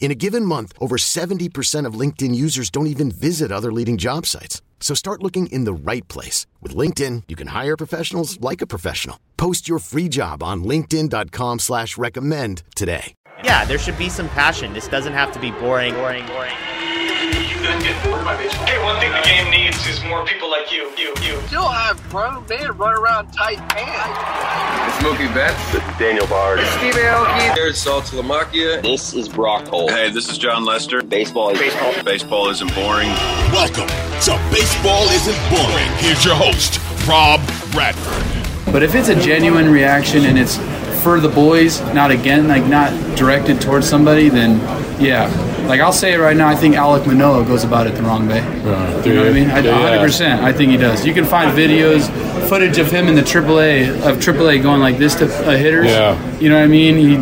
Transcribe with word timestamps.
In 0.00 0.10
a 0.10 0.14
given 0.14 0.44
month, 0.44 0.72
over 0.80 0.96
70% 0.96 1.84
of 1.84 2.00
LinkedIn 2.00 2.34
users 2.34 2.70
don't 2.70 2.86
even 2.86 3.10
visit 3.10 3.52
other 3.52 3.70
leading 3.70 3.98
job 3.98 4.24
sites. 4.24 4.62
So 4.80 4.94
start 4.94 5.22
looking 5.22 5.48
in 5.48 5.64
the 5.64 5.92
right 5.92 6.06
place. 6.08 6.46
With 6.62 6.74
LinkedIn, 6.74 7.24
you 7.28 7.36
can 7.36 7.48
hire 7.48 7.76
professionals 7.76 8.40
like 8.40 8.62
a 8.62 8.66
professional. 8.66 9.18
Post 9.36 9.68
your 9.68 9.80
free 9.80 10.08
job 10.08 10.42
on 10.42 10.64
linkedin.com 10.64 11.58
slash 11.58 11.98
recommend 11.98 12.62
today. 12.74 13.12
Yeah, 13.44 13.64
there 13.66 13.78
should 13.78 13.98
be 13.98 14.08
some 14.08 14.28
passion. 14.30 14.72
This 14.72 14.88
doesn't 14.88 15.12
have 15.12 15.30
to 15.32 15.38
be 15.38 15.50
boring, 15.52 15.94
boring, 15.94 16.26
boring. 16.26 16.56
You 17.68 17.74
couldn't 17.74 17.92
get 17.92 18.04
bored 18.04 18.24
by 18.24 18.34
baseball. 18.34 18.64
Hey, 18.64 18.82
one 18.82 18.98
thing 18.98 19.12
the 19.12 19.20
game 19.28 19.50
needs 19.50 19.86
is 19.86 20.02
more 20.04 20.24
people 20.24 20.50
like 20.50 20.72
you, 20.72 20.90
you, 20.96 21.12
you. 21.20 21.34
You 21.34 21.46
still 21.48 21.68
have 21.68 22.02
grown 22.08 22.46
men 22.48 22.74
run 22.78 22.98
around 22.98 23.30
tight 23.30 23.58
pants. 23.68 24.96
It's 24.96 25.04
Mookie 25.04 25.32
Betts. 25.34 25.72
This 25.72 25.82
is 25.86 25.98
Daniel 25.98 26.26
Bard. 26.28 26.60
Steve 26.60 26.94
Aoki. 26.94 27.54
There's 27.54 27.76
Saltalamacchia. 27.84 28.80
This 28.80 29.12
is 29.12 29.28
Brock 29.28 29.68
Holt. 29.68 29.90
Hey, 29.90 30.10
this 30.10 30.30
is 30.30 30.38
Jon 30.38 30.64
Lester. 30.64 31.02
Baseball 31.02 31.50
is 31.50 31.58
baseball. 31.58 31.92
Baseball 32.04 32.48
isn't 32.48 32.74
boring. 32.74 33.08
Welcome 33.52 33.88
to 33.88 34.40
Baseball 34.50 35.04
Isn't 35.10 35.50
Boring. 35.50 35.88
Here's 35.98 36.24
your 36.24 36.36
host, 36.36 36.80
Rob 37.06 37.40
Bradford. 37.72 38.72
But 38.72 38.82
if 38.82 38.94
it's 38.94 39.10
a 39.10 39.20
genuine 39.20 39.70
reaction 39.70 40.24
and 40.24 40.38
it's 40.38 40.56
for 41.02 41.20
the 41.20 41.28
boys, 41.28 41.82
not 41.92 42.10
again, 42.10 42.48
like 42.48 42.64
not 42.64 42.94
directed 43.14 43.60
towards 43.60 43.86
somebody, 43.86 44.30
then 44.30 44.58
yeah. 44.98 45.28
Like 45.68 45.82
I'll 45.82 45.92
say 45.92 46.14
it 46.14 46.18
right 46.18 46.36
now, 46.36 46.48
I 46.48 46.54
think 46.54 46.76
Alek 46.76 47.06
Manoah 47.06 47.44
goes 47.44 47.62
about 47.62 47.86
it 47.86 47.94
the 47.94 48.02
wrong 48.02 48.26
way. 48.26 48.40
Uh, 48.40 49.04
you 49.04 49.14
know 49.14 49.20
what 49.20 49.30
I 49.30 49.34
mean? 49.34 49.50
I, 49.50 49.60
100%. 49.60 50.40
I 50.40 50.50
think 50.50 50.70
he 50.70 50.78
does. 50.78 51.04
You 51.04 51.12
can 51.12 51.26
find 51.26 51.56
videos, 51.56 52.08
footage 52.48 52.78
of 52.78 52.90
him 52.90 53.06
in 53.06 53.14
the 53.14 53.20
AAA 53.20 53.90
of 54.08 54.16
AAA 54.16 54.62
going 54.62 54.80
like 54.80 54.96
this 54.96 55.14
to 55.16 55.26
uh, 55.26 55.56
hitters. 55.56 55.86
Yeah. 55.86 56.38
You 56.38 56.48
know 56.48 56.56
what 56.56 56.64
I 56.64 56.68
mean? 56.68 56.96
He 56.96 57.16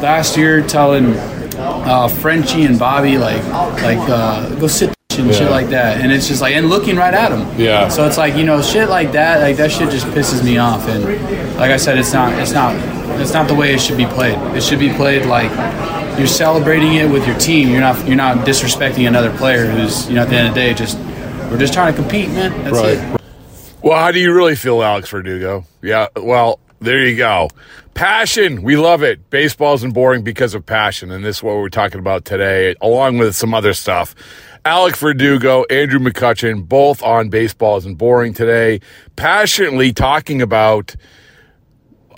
last 0.00 0.38
year 0.38 0.66
telling 0.66 1.14
uh, 1.58 2.08
Frenchie 2.08 2.64
and 2.64 2.78
Bobby 2.78 3.18
like 3.18 3.44
like 3.82 3.98
uh, 4.08 4.48
go 4.54 4.66
sit 4.66 4.94
and 5.20 5.30
yeah. 5.30 5.38
shit 5.38 5.50
like 5.50 5.68
that. 5.68 6.00
And 6.00 6.10
it's 6.12 6.26
just 6.28 6.40
like, 6.40 6.54
and 6.54 6.68
looking 6.68 6.96
right 6.96 7.14
at 7.14 7.30
him. 7.32 7.60
Yeah. 7.60 7.88
So 7.88 8.06
it's 8.06 8.18
like, 8.18 8.34
you 8.34 8.44
know, 8.44 8.60
shit 8.62 8.88
like 8.88 9.12
that, 9.12 9.40
like 9.40 9.56
that 9.56 9.70
shit 9.70 9.90
just 9.90 10.06
pisses 10.08 10.44
me 10.44 10.58
off. 10.58 10.88
And 10.88 11.04
like 11.56 11.70
I 11.70 11.76
said, 11.76 11.98
it's 11.98 12.12
not, 12.12 12.32
it's 12.34 12.52
not, 12.52 12.74
it's 13.20 13.32
not 13.32 13.48
the 13.48 13.54
way 13.54 13.74
it 13.74 13.80
should 13.80 13.96
be 13.96 14.06
played. 14.06 14.38
It 14.56 14.62
should 14.62 14.78
be 14.78 14.92
played 14.92 15.26
like 15.26 15.50
you're 16.18 16.26
celebrating 16.26 16.94
it 16.94 17.10
with 17.10 17.26
your 17.26 17.38
team. 17.38 17.68
You're 17.68 17.80
not, 17.80 18.06
you're 18.06 18.16
not 18.16 18.46
disrespecting 18.46 19.06
another 19.06 19.34
player 19.36 19.66
who's, 19.66 20.08
you 20.08 20.14
know, 20.16 20.22
at 20.22 20.28
the 20.28 20.36
end 20.36 20.48
of 20.48 20.54
the 20.54 20.60
day, 20.60 20.74
just, 20.74 20.98
we're 21.50 21.58
just 21.58 21.72
trying 21.72 21.94
to 21.94 22.00
compete, 22.00 22.28
man. 22.28 22.50
That's 22.64 22.76
right. 22.76 23.14
it. 23.14 23.20
Well, 23.82 23.98
how 23.98 24.12
do 24.12 24.18
you 24.18 24.32
really 24.32 24.56
feel, 24.56 24.82
Alex 24.82 25.08
Verdugo? 25.08 25.64
Yeah. 25.82 26.08
Well, 26.16 26.60
there 26.80 27.06
you 27.06 27.16
go. 27.16 27.48
Passion. 27.94 28.62
We 28.62 28.76
love 28.76 29.02
it. 29.02 29.28
Baseball 29.30 29.74
isn't 29.74 29.92
boring 29.92 30.22
because 30.22 30.54
of 30.54 30.64
passion. 30.64 31.10
And 31.10 31.24
this 31.24 31.38
is 31.38 31.42
what 31.42 31.56
we're 31.56 31.68
talking 31.68 31.98
about 31.98 32.24
today, 32.24 32.74
along 32.80 33.18
with 33.18 33.36
some 33.36 33.52
other 33.52 33.74
stuff. 33.74 34.14
Alec 34.64 34.96
Verdugo, 34.96 35.64
Andrew 35.70 35.98
McCutchen, 35.98 36.68
both 36.68 37.02
on 37.02 37.30
Baseball 37.30 37.78
Isn't 37.78 37.96
Boring 37.96 38.34
today, 38.34 38.80
passionately 39.16 39.92
talking 39.92 40.42
about 40.42 40.96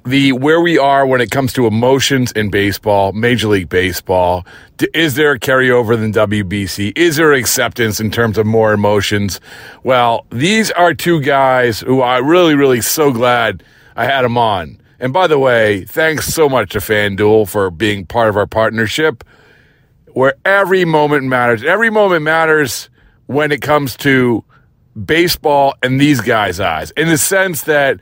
the 0.05 0.33
where 0.33 0.61
we 0.61 0.79
are 0.79 1.07
when 1.07 1.21
it 1.21 1.31
comes 1.31 1.53
to 1.53 1.67
emotions 1.69 2.33
in 2.33 2.51
baseball, 2.51 3.13
Major 3.13 3.47
League 3.49 3.69
Baseball. 3.69 4.45
Is 4.93 5.15
there 5.15 5.33
a 5.33 5.39
carryover 5.39 5.97
than 5.97 6.13
WBC? 6.13 6.97
Is 6.97 7.17
there 7.17 7.33
acceptance 7.33 8.01
in 8.01 8.11
terms 8.11 8.39
of 8.39 8.47
more 8.47 8.73
emotions? 8.73 9.41
Well, 9.85 10.27
these 10.31 10.73
are 10.73 10.95
two 10.95 11.21
guys 11.21 11.81
who 11.81 12.03
I 12.03 12.19
really, 12.19 12.57
really 12.57 12.81
so 12.81 13.13
glad 13.13 13.63
I 13.95 14.07
had 14.07 14.23
them 14.23 14.37
on. 14.37 14.82
And 15.03 15.13
by 15.13 15.27
the 15.27 15.39
way, 15.39 15.85
thanks 15.85 16.29
so 16.29 16.49
much 16.49 16.71
to 16.71 16.79
FanDuel 16.79 17.49
for 17.49 17.73
being 17.73 18.07
part 18.07 18.29
of 18.29 18.37
our 18.37 18.47
partnership 18.47 19.25
where 20.13 20.35
every 20.45 20.85
moment 20.85 21.25
matters. 21.25 21.65
Every 21.65 21.91
moment 21.91 22.23
matters 22.23 22.89
when 23.27 23.51
it 23.51 23.63
comes 23.63 23.97
to 23.99 24.45
baseball 25.05 25.75
and 25.83 26.01
these 26.01 26.21
guys' 26.21 26.61
eyes, 26.61 26.93
in 26.93 27.09
the 27.09 27.19
sense 27.19 27.63
that 27.63 27.99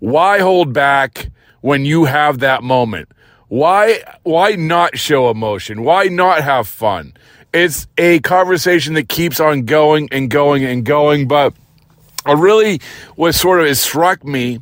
why 0.00 0.40
hold 0.40 0.72
back 0.72 1.30
when 1.60 1.84
you 1.84 2.06
have 2.06 2.40
that 2.40 2.64
moment? 2.64 3.08
Why 3.48 4.02
why 4.22 4.52
not 4.56 4.98
show 4.98 5.30
emotion? 5.30 5.84
Why 5.84 6.04
not 6.04 6.42
have 6.42 6.66
fun? 6.66 7.14
It's 7.52 7.86
a 7.96 8.20
conversation 8.20 8.94
that 8.94 9.08
keeps 9.08 9.38
on 9.38 9.66
going 9.66 10.08
and 10.10 10.30
going 10.30 10.64
and 10.64 10.84
going. 10.84 11.28
But 11.28 11.54
I 12.24 12.32
really 12.32 12.80
was 13.16 13.38
sort 13.38 13.60
of 13.60 13.66
it 13.66 13.76
struck 13.76 14.24
me, 14.24 14.60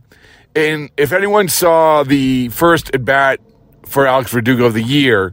and 0.59 0.91
if 0.97 1.13
anyone 1.13 1.49
saw 1.49 2.03
the 2.03 2.49
first 2.49 2.93
at 2.93 3.05
bat 3.05 3.39
for 3.87 4.09
Alex 4.09 4.33
Verdugo 4.33 4.67
of 4.67 4.75
the 4.75 4.83
year, 4.83 5.33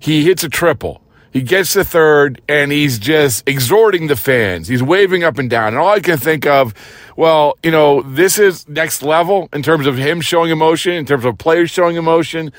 he 0.00 0.24
hits 0.24 0.42
a 0.42 0.48
triple. 0.48 1.00
He 1.32 1.42
gets 1.42 1.74
to 1.74 1.84
third 1.84 2.42
and 2.48 2.72
he's 2.72 2.98
just 2.98 3.48
exhorting 3.48 4.08
the 4.08 4.16
fans. 4.16 4.66
He's 4.66 4.82
waving 4.82 5.22
up 5.22 5.38
and 5.38 5.48
down. 5.48 5.68
And 5.68 5.78
all 5.78 5.88
I 5.88 6.00
can 6.00 6.18
think 6.18 6.44
of, 6.44 6.74
well, 7.16 7.56
you 7.62 7.70
know, 7.70 8.02
this 8.02 8.36
is 8.38 8.68
next 8.68 9.02
level 9.02 9.48
in 9.52 9.62
terms 9.62 9.86
of 9.86 9.96
him 9.96 10.20
showing 10.20 10.50
emotion, 10.50 10.92
in 10.92 11.06
terms 11.06 11.24
of 11.24 11.38
players 11.38 11.70
showing 11.70 11.96
emotion. 11.96 12.52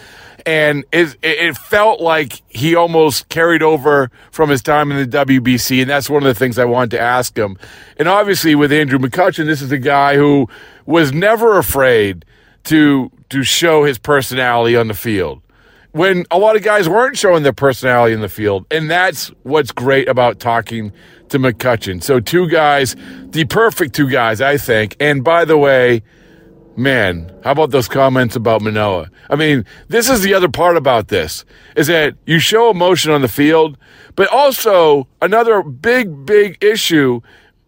And 0.45 0.85
it, 0.91 1.17
it 1.23 1.57
felt 1.57 2.01
like 2.01 2.41
he 2.49 2.75
almost 2.75 3.29
carried 3.29 3.63
over 3.63 4.11
from 4.31 4.49
his 4.49 4.61
time 4.61 4.91
in 4.91 5.09
the 5.09 5.25
WBC. 5.25 5.81
And 5.81 5.89
that's 5.89 6.09
one 6.09 6.23
of 6.23 6.27
the 6.27 6.35
things 6.35 6.59
I 6.59 6.65
wanted 6.65 6.91
to 6.91 6.99
ask 6.99 7.35
him. 7.35 7.57
And 7.97 8.07
obviously 8.07 8.53
with 8.53 8.71
Andrew 8.71 8.99
McCutchen, 8.99 9.45
this 9.45 9.61
is 9.61 9.71
a 9.71 9.79
guy 9.79 10.15
who 10.15 10.47
was 10.85 11.11
never 11.11 11.57
afraid 11.57 12.25
to, 12.65 13.11
to 13.29 13.43
show 13.43 13.83
his 13.85 13.97
personality 13.97 14.75
on 14.75 14.87
the 14.87 14.93
field 14.93 15.41
when 15.95 16.25
a 16.29 16.37
lot 16.37 16.57
of 16.57 16.61
guys 16.61 16.89
weren't 16.89 17.17
showing 17.17 17.43
their 17.43 17.53
personality 17.53 18.13
in 18.13 18.19
the 18.19 18.27
field. 18.27 18.65
And 18.69 18.91
that's 18.91 19.29
what's 19.43 19.71
great 19.71 20.09
about 20.09 20.41
talking 20.41 20.91
to 21.29 21.39
McCutchen. 21.39 22.03
So, 22.03 22.19
two 22.19 22.49
guys, 22.49 22.97
the 23.29 23.45
perfect 23.45 23.95
two 23.95 24.09
guys, 24.09 24.41
I 24.41 24.57
think. 24.57 24.97
And 24.99 25.23
by 25.23 25.45
the 25.45 25.57
way, 25.57 26.03
man, 26.77 27.31
how 27.43 27.51
about 27.51 27.71
those 27.71 27.87
comments 27.87 28.35
about 28.35 28.61
Manoah? 28.61 29.09
I 29.29 29.35
mean, 29.35 29.65
this 29.87 30.09
is 30.09 30.21
the 30.21 30.33
other 30.33 30.49
part 30.49 30.77
about 30.77 31.07
this 31.07 31.45
is 31.75 31.87
that 31.87 32.15
you 32.25 32.39
show 32.39 32.69
emotion 32.69 33.11
on 33.11 33.21
the 33.21 33.27
field, 33.27 33.77
but 34.15 34.27
also 34.29 35.07
another 35.21 35.63
big, 35.63 36.25
big 36.25 36.63
issue, 36.63 37.21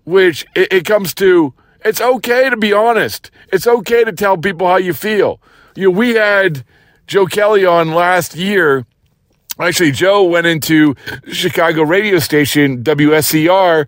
which 0.05 0.45
it, 0.55 0.71
it 0.71 0.85
comes 0.85 1.13
to 1.15 1.53
it's 1.85 2.01
okay 2.01 2.49
to 2.49 2.57
be 2.57 2.73
honest. 2.73 3.31
It's 3.51 3.67
okay 3.67 4.03
to 4.03 4.11
tell 4.11 4.37
people 4.37 4.67
how 4.67 4.77
you 4.77 4.93
feel. 4.93 5.39
You 5.75 5.85
know, 5.85 5.97
we 5.97 6.15
had 6.15 6.65
Joe 7.05 7.25
Kelly 7.25 7.65
on 7.65 7.91
last 7.93 8.35
year. 8.35 8.85
Actually, 9.59 9.91
Joe 9.91 10.23
went 10.23 10.45
into 10.45 10.95
Chicago 11.31 11.83
radio 11.83 12.19
station 12.19 12.83
WSCR 12.83 13.87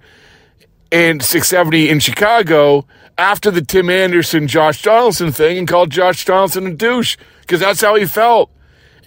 and 0.92 1.22
670 1.22 1.90
in 1.90 2.00
Chicago 2.00 2.86
after 3.20 3.52
the 3.52 3.62
Tim 3.62 3.90
Anderson, 3.90 4.48
Josh 4.48 4.82
Donaldson 4.82 5.32
thing 5.32 5.58
and 5.58 5.68
called 5.68 5.92
Josh 5.92 6.26
Donaldson 6.26 6.66
a 6.66 6.74
douche 6.74 7.18
because 7.42 7.60
that's 7.60 7.82
how 7.82 7.96
he 7.96 8.06
felt. 8.06 8.50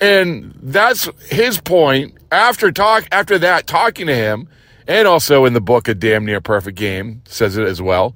And 0.00 0.54
that's 0.62 1.08
his 1.28 1.60
point 1.60 2.14
after 2.30 2.70
talk 2.70 3.06
after 3.10 3.38
that 3.38 3.66
talking 3.66 4.06
to 4.06 4.14
him 4.14 4.48
and 4.86 5.08
also 5.08 5.44
in 5.44 5.52
the 5.52 5.60
book 5.60 5.88
a 5.88 5.94
damn 5.94 6.24
near 6.24 6.40
perfect 6.40 6.76
game 6.76 7.22
says 7.26 7.56
it 7.56 7.66
as 7.66 7.80
well. 7.80 8.14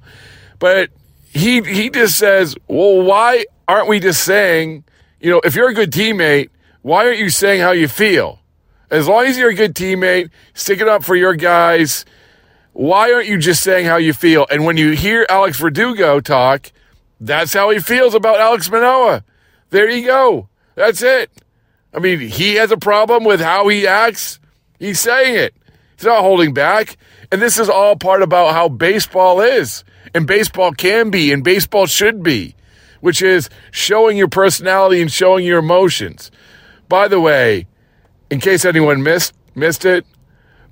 But 0.59 0.89
he 1.33 1.61
he 1.61 1.89
just 1.89 2.17
says, 2.17 2.55
"Well, 2.67 3.01
why 3.01 3.45
aren't 3.67 3.87
we 3.87 3.99
just 3.99 4.23
saying 4.23 4.83
you 5.19 5.31
know, 5.31 5.41
if 5.43 5.55
you're 5.55 5.69
a 5.69 5.73
good 5.73 5.91
teammate, 5.91 6.49
why 6.81 7.05
aren't 7.05 7.19
you 7.19 7.29
saying 7.29 7.61
how 7.61 7.71
you 7.71 7.87
feel? 7.87 8.39
As 8.89 9.07
long 9.07 9.25
as 9.25 9.37
you're 9.37 9.49
a 9.49 9.55
good 9.55 9.75
teammate, 9.75 10.29
stick 10.53 10.79
it 10.79 10.87
up 10.87 11.03
for 11.03 11.15
your 11.15 11.35
guys. 11.35 12.05
Why 12.77 13.11
aren't 13.11 13.27
you 13.27 13.39
just 13.39 13.63
saying 13.63 13.87
how 13.87 13.97
you 13.97 14.13
feel? 14.13 14.45
And 14.51 14.63
when 14.63 14.77
you 14.77 14.91
hear 14.91 15.25
Alex 15.31 15.57
Verdugo 15.59 16.19
talk, 16.19 16.71
that's 17.19 17.51
how 17.51 17.71
he 17.71 17.79
feels 17.79 18.13
about 18.13 18.39
Alex 18.39 18.69
Manoah. 18.69 19.23
There 19.71 19.89
you 19.89 20.05
go. 20.05 20.47
That's 20.75 21.01
it. 21.01 21.31
I 21.91 21.97
mean, 21.97 22.19
he 22.19 22.53
has 22.53 22.69
a 22.69 22.77
problem 22.77 23.23
with 23.23 23.41
how 23.41 23.67
he 23.67 23.87
acts. 23.87 24.39
He's 24.77 24.99
saying 24.99 25.33
it. 25.33 25.55
He's 25.95 26.05
not 26.05 26.21
holding 26.21 26.53
back. 26.53 26.97
And 27.31 27.41
this 27.41 27.57
is 27.57 27.67
all 27.67 27.95
part 27.95 28.21
about 28.21 28.53
how 28.53 28.69
baseball 28.69 29.41
is, 29.41 29.83
and 30.13 30.27
baseball 30.27 30.71
can 30.71 31.09
be, 31.09 31.33
and 31.33 31.43
baseball 31.43 31.87
should 31.87 32.21
be, 32.21 32.53
which 33.01 33.23
is 33.23 33.49
showing 33.71 34.17
your 34.17 34.27
personality 34.27 35.01
and 35.01 35.11
showing 35.11 35.43
your 35.43 35.57
emotions. 35.57 36.29
By 36.87 37.07
the 37.07 37.19
way, 37.19 37.65
in 38.29 38.39
case 38.39 38.65
anyone 38.65 39.01
missed 39.01 39.33
missed 39.55 39.83
it, 39.83 40.05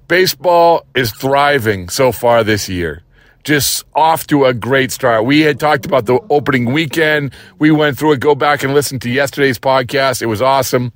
baseball 0.08 0.86
is 0.96 1.12
thriving 1.12 1.90
so 1.90 2.12
far 2.12 2.44
this 2.44 2.70
year. 2.70 3.02
Just 3.44 3.86
off 3.94 4.26
to 4.28 4.46
a 4.46 4.54
great 4.54 4.92
start. 4.92 5.26
We 5.26 5.42
had 5.42 5.60
talked 5.60 5.86
about 5.86 6.06
the 6.08 6.20
opening 6.30 6.74
weekend. 6.74 7.32
We 7.60 7.72
went 7.72 7.98
through 7.98 8.14
it. 8.14 8.20
Go 8.20 8.34
back 8.34 8.64
and 8.64 8.74
listen 8.74 9.00
to 9.00 9.10
yesterday's 9.10 9.60
podcast. 9.60 10.22
It 10.22 10.26
was 10.26 10.42
awesome. 10.42 10.94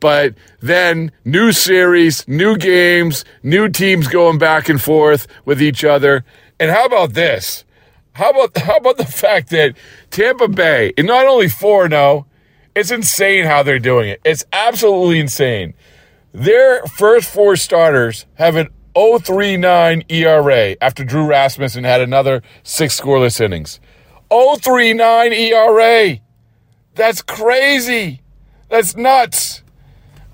But 0.00 0.34
then 0.60 1.10
new 1.24 1.52
series, 1.52 2.26
new 2.28 2.56
games, 2.56 3.24
new 3.42 3.68
teams 3.68 4.06
going 4.06 4.38
back 4.38 4.68
and 4.68 4.80
forth 4.80 5.26
with 5.44 5.62
each 5.62 5.84
other. 5.84 6.24
And 6.60 6.70
how 6.70 6.84
about 6.84 7.14
this? 7.14 7.64
How 8.12 8.30
about 8.30 8.58
how 8.58 8.76
about 8.76 8.98
the 8.98 9.06
fact 9.06 9.50
that 9.50 9.74
Tampa 10.10 10.48
Bay, 10.48 10.92
and 10.98 11.06
not 11.06 11.26
only 11.26 11.48
4 11.48 11.88
0, 11.88 12.26
it's 12.74 12.90
insane 12.90 13.44
how 13.44 13.62
they're 13.62 13.78
doing 13.78 14.08
it. 14.08 14.20
It's 14.24 14.44
absolutely 14.52 15.18
insane. 15.20 15.74
Their 16.32 16.82
first 16.86 17.30
four 17.32 17.56
starters 17.56 18.26
have 18.34 18.56
an 18.56 18.68
039 18.94 20.04
ERA 20.08 20.76
after 20.80 21.04
Drew 21.04 21.26
Rasmussen 21.26 21.84
had 21.84 22.00
another 22.00 22.42
six 22.62 23.00
scoreless 23.00 23.40
innings. 23.40 23.80
039 24.30 25.32
ERA. 25.32 26.18
That's 26.94 27.22
crazy. 27.22 28.20
That's 28.68 28.96
nuts. 28.96 29.62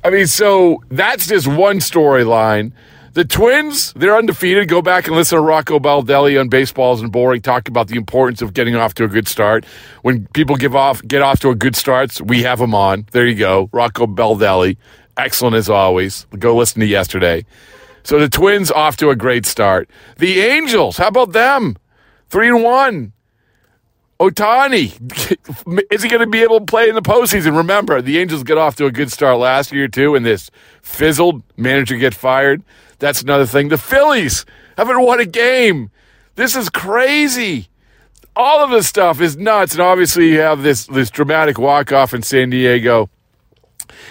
I 0.03 0.11
mean, 0.11 0.27
so 0.27 0.83
that's 0.91 1.27
just 1.27 1.47
one 1.47 1.79
storyline. 1.79 2.73
The 3.13 3.25
Twins, 3.25 3.93
they're 3.93 4.17
undefeated. 4.17 4.69
Go 4.69 4.83
back 4.83 5.07
and 5.07 5.15
listen 5.15 5.37
to 5.37 5.43
Rocco 5.43 5.79
Baldelli 5.79 6.39
on 6.41 6.49
Baseball 6.49 6.95
Isn't 6.95 7.11
Boring 7.11 7.43
talk 7.43 7.69
about 7.69 7.87
the 7.87 7.95
importance 7.97 8.43
of 8.43 8.55
getting 8.55 8.75
off 8.75 8.95
to 8.95 9.05
a 9.05 9.09
good 9.09 9.29
start. 9.29 9.65
When 10.03 10.27
people 10.29 10.57
give 10.57 10.75
off, 10.75 11.01
get 11.03 11.23
off 11.23 11.39
to 11.41 11.51
a 11.51 11.55
good 11.55 11.77
starts, 11.77 12.21
we 12.21 12.43
have 12.43 12.59
them 12.59 12.75
on. 12.75 13.07
There 13.13 13.25
you 13.25 13.37
go, 13.37 13.71
Rocco 13.73 14.09
Baldelli, 14.09 14.79
excellent 15.17 15.57
as 15.57 15.69
always. 15.69 16.27
Go 16.39 16.57
listen 16.57 16.81
to 16.81 16.87
yesterday. 16.87 17.45
So 18.03 18.19
the 18.19 18.29
Twins 18.29 18.71
off 18.71 18.97
to 18.99 19.11
a 19.11 19.17
great 19.17 19.47
start. 19.47 19.89
The 20.19 20.41
Angels, 20.41 20.99
how 20.99 21.09
about 21.09 21.33
them? 21.33 21.77
Three 22.29 22.49
and 22.49 22.63
one. 22.63 23.13
Ohtani, 24.21 24.93
is 25.91 26.03
he 26.03 26.09
going 26.09 26.21
to 26.21 26.27
be 26.27 26.43
able 26.43 26.61
to 26.61 26.65
play 26.65 26.89
in 26.89 26.95
the 26.95 27.03
postseason? 27.03 27.57
Remember, 27.57 28.01
the 28.01 28.19
Angels 28.19 28.43
got 28.43 28.59
off 28.59 28.77
to 28.77 28.87
a 28.87 28.93
good 28.93 29.11
start 29.11 29.39
last 29.39 29.73
year, 29.73 29.89
too, 29.89 30.15
and 30.15 30.25
this 30.25 30.51
fizzled 30.83 31.43
manager 31.57 31.97
get 31.97 32.15
fired. 32.15 32.63
That's 32.99 33.23
another 33.23 33.47
thing. 33.47 33.69
The 33.69 33.79
Phillies 33.79 34.45
haven't 34.77 35.01
won 35.01 35.21
a 35.21 35.27
game. 35.27 35.91
This 36.37 36.55
is 36.55 36.69
crazy. 36.69 37.69
All 38.37 38.63
of 38.65 38.71
this 38.71 38.87
stuff 38.87 39.21
is 39.21 39.37
nuts. 39.37 39.73
And 39.73 39.81
obviously, 39.81 40.29
you 40.29 40.41
have 40.41 40.63
this, 40.63 40.87
this 40.87 41.11
dramatic 41.11 41.59
walk 41.59 41.93
off 41.93 42.15
in 42.15 42.23
San 42.23 42.51
Diego. 42.51 43.11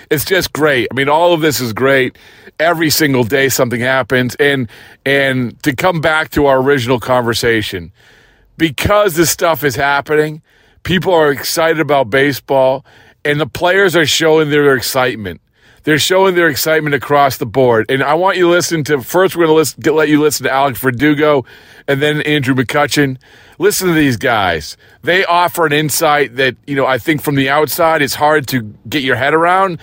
It's 0.09 0.25
just 0.25 0.53
great. 0.53 0.87
I 0.91 0.95
mean, 0.95 1.09
all 1.09 1.33
of 1.33 1.41
this 1.41 1.59
is 1.59 1.73
great. 1.73 2.17
Every 2.59 2.89
single 2.89 3.23
day, 3.23 3.49
something 3.49 3.81
happens. 3.81 4.35
And, 4.35 4.69
and 5.05 5.61
to 5.63 5.75
come 5.75 6.01
back 6.01 6.29
to 6.31 6.45
our 6.45 6.61
original 6.61 6.99
conversation, 6.99 7.91
because 8.57 9.15
this 9.15 9.29
stuff 9.29 9.63
is 9.63 9.75
happening, 9.75 10.41
people 10.83 11.13
are 11.13 11.31
excited 11.31 11.79
about 11.79 12.09
baseball, 12.09 12.85
and 13.25 13.39
the 13.39 13.47
players 13.47 13.95
are 13.95 14.05
showing 14.05 14.49
their 14.49 14.75
excitement. 14.75 15.41
They're 15.83 15.99
showing 15.99 16.35
their 16.35 16.47
excitement 16.47 16.95
across 16.95 17.37
the 17.37 17.45
board. 17.45 17.89
And 17.89 18.01
I 18.01 18.13
want 18.13 18.37
you 18.37 18.45
to 18.45 18.49
listen 18.49 18.83
to 18.85 19.01
first, 19.01 19.35
we're 19.35 19.45
going 19.45 19.65
to 19.65 19.93
let 19.93 20.09
you 20.09 20.21
listen 20.21 20.45
to 20.45 20.51
Alex 20.51 20.79
Verdugo 20.79 21.45
and 21.87 22.01
then 22.01 22.21
Andrew 22.21 22.55
McCutchen. 22.55 23.17
Listen 23.59 23.89
to 23.89 23.93
these 23.93 24.17
guys. 24.17 24.77
They 25.01 25.25
offer 25.25 25.65
an 25.65 25.73
insight 25.73 26.37
that, 26.37 26.55
you 26.65 26.75
know, 26.75 26.85
I 26.85 26.97
think 26.97 27.21
from 27.21 27.35
the 27.35 27.49
outside 27.49 28.01
it's 28.01 28.15
hard 28.15 28.47
to 28.47 28.61
get 28.87 29.03
your 29.03 29.17
head 29.17 29.33
around. 29.33 29.79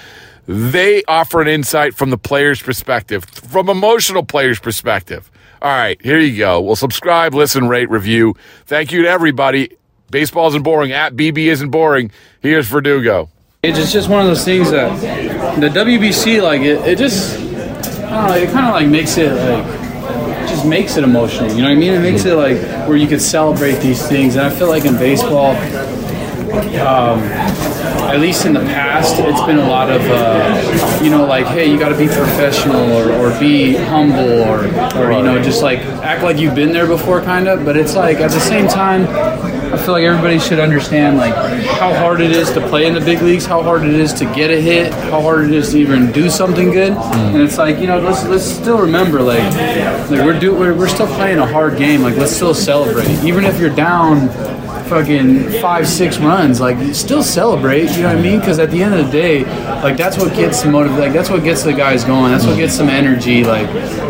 They 0.46 1.04
offer 1.04 1.40
an 1.40 1.48
insight 1.48 1.94
from 1.94 2.10
the 2.10 2.18
player's 2.18 2.60
perspective, 2.60 3.24
from 3.24 3.68
emotional 3.68 4.24
player's 4.24 4.58
perspective. 4.58 5.30
All 5.62 5.70
right, 5.70 6.00
here 6.02 6.18
you 6.18 6.38
go. 6.38 6.60
Well, 6.60 6.76
subscribe, 6.76 7.34
listen, 7.34 7.68
rate, 7.68 7.90
review. 7.90 8.34
Thank 8.64 8.90
you 8.90 9.02
to 9.02 9.08
everybody. 9.08 9.76
Baseball 10.10 10.48
isn't 10.48 10.62
boring. 10.62 10.90
At 10.90 11.14
BB 11.14 11.46
isn't 11.46 11.70
boring. 11.70 12.10
Here's 12.40 12.66
Verdugo. 12.66 13.28
It's 13.62 13.92
just 13.92 14.08
one 14.08 14.22
of 14.22 14.26
those 14.26 14.42
things 14.42 14.70
that 14.70 14.88
the 15.60 15.68
WBC, 15.68 16.42
like, 16.42 16.62
it, 16.62 16.80
it 16.88 16.96
just, 16.96 17.38
I 17.38 17.42
don't 17.42 18.28
know, 18.28 18.34
it 18.34 18.50
kind 18.52 18.64
of 18.64 18.72
like 18.72 18.88
makes 18.88 19.18
it 19.18 19.30
like, 19.30 20.48
just 20.48 20.64
makes 20.64 20.96
it 20.96 21.04
emotional. 21.04 21.50
You 21.50 21.58
know 21.58 21.68
what 21.68 21.72
I 21.72 21.74
mean? 21.74 21.92
It 21.92 22.00
makes 22.00 22.24
it 22.24 22.36
like 22.36 22.56
where 22.88 22.96
you 22.96 23.06
could 23.06 23.20
celebrate 23.20 23.74
these 23.80 24.08
things. 24.08 24.36
And 24.36 24.46
I 24.46 24.48
feel 24.48 24.68
like 24.68 24.86
in 24.86 24.94
baseball, 24.94 25.50
um, 26.80 27.20
at 28.08 28.18
least 28.18 28.46
in 28.46 28.54
the 28.54 28.60
past, 28.60 29.16
it's 29.18 29.44
been 29.44 29.58
a 29.58 29.68
lot 29.68 29.90
of, 29.90 30.00
uh, 30.06 31.00
you 31.04 31.10
know, 31.10 31.26
like, 31.26 31.44
hey, 31.44 31.70
you 31.70 31.78
got 31.78 31.90
to 31.90 31.98
be 31.98 32.06
professional 32.06 32.90
or, 32.94 33.12
or 33.12 33.38
be 33.38 33.74
humble 33.76 34.40
or, 34.40 34.60
or, 34.96 35.12
you 35.12 35.22
know, 35.22 35.38
just 35.42 35.62
like 35.62 35.80
act 36.00 36.22
like 36.22 36.38
you've 36.38 36.54
been 36.54 36.72
there 36.72 36.86
before, 36.86 37.20
kind 37.20 37.46
of. 37.46 37.66
But 37.66 37.76
it's 37.76 37.94
like 37.94 38.20
at 38.20 38.30
the 38.30 38.40
same 38.40 38.68
time, 38.68 39.04
I 39.72 39.76
feel 39.76 39.92
like 39.92 40.04
everybody 40.04 40.38
should 40.38 40.58
understand 40.58 41.16
like 41.16 41.34
how 41.78 41.94
hard 41.94 42.20
it 42.20 42.32
is 42.32 42.50
to 42.52 42.68
play 42.68 42.86
in 42.86 42.94
the 42.94 43.00
big 43.00 43.22
leagues, 43.22 43.46
how 43.46 43.62
hard 43.62 43.84
it 43.84 43.94
is 43.94 44.12
to 44.14 44.24
get 44.34 44.50
a 44.50 44.60
hit, 44.60 44.92
how 44.92 45.20
hard 45.20 45.44
it 45.44 45.52
is 45.52 45.70
to 45.70 45.78
even 45.78 46.10
do 46.10 46.28
something 46.28 46.70
good. 46.70 46.92
Mm. 46.92 47.34
And 47.34 47.42
it's 47.42 47.56
like 47.56 47.78
you 47.78 47.86
know, 47.86 48.00
let's 48.00 48.24
let's 48.26 48.44
still 48.44 48.78
remember 48.78 49.22
like, 49.22 49.42
like 50.10 50.24
we're 50.24 50.38
do 50.38 50.54
we're, 50.54 50.74
we're 50.74 50.88
still 50.88 51.06
playing 51.06 51.38
a 51.38 51.46
hard 51.46 51.78
game. 51.78 52.02
Like 52.02 52.16
let's 52.16 52.32
still 52.32 52.54
celebrate, 52.54 53.08
even 53.22 53.44
if 53.44 53.60
you're 53.60 53.74
down 53.74 54.28
fucking 54.90 55.48
five 55.60 55.86
six 55.88 56.18
runs. 56.18 56.60
Like 56.60 56.94
still 56.94 57.22
celebrate. 57.22 57.90
You 57.92 58.02
know 58.02 58.08
what 58.08 58.18
I 58.18 58.22
mean? 58.22 58.40
Because 58.40 58.58
at 58.58 58.70
the 58.72 58.82
end 58.82 58.94
of 58.94 59.06
the 59.06 59.12
day, 59.12 59.44
like 59.82 59.96
that's 59.96 60.18
what 60.18 60.34
gets 60.34 60.64
motive. 60.64 60.98
Like 60.98 61.12
that's 61.12 61.30
what 61.30 61.44
gets 61.44 61.62
the 61.62 61.72
guys 61.72 62.04
going. 62.04 62.32
That's 62.32 62.44
what 62.44 62.56
gets 62.56 62.74
some 62.74 62.88
energy. 62.88 63.44
Like 63.44 63.68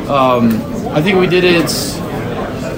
um, 0.09 0.53
I 0.89 1.03
think 1.03 1.19
we 1.19 1.27
did 1.27 1.45
it 1.45 1.71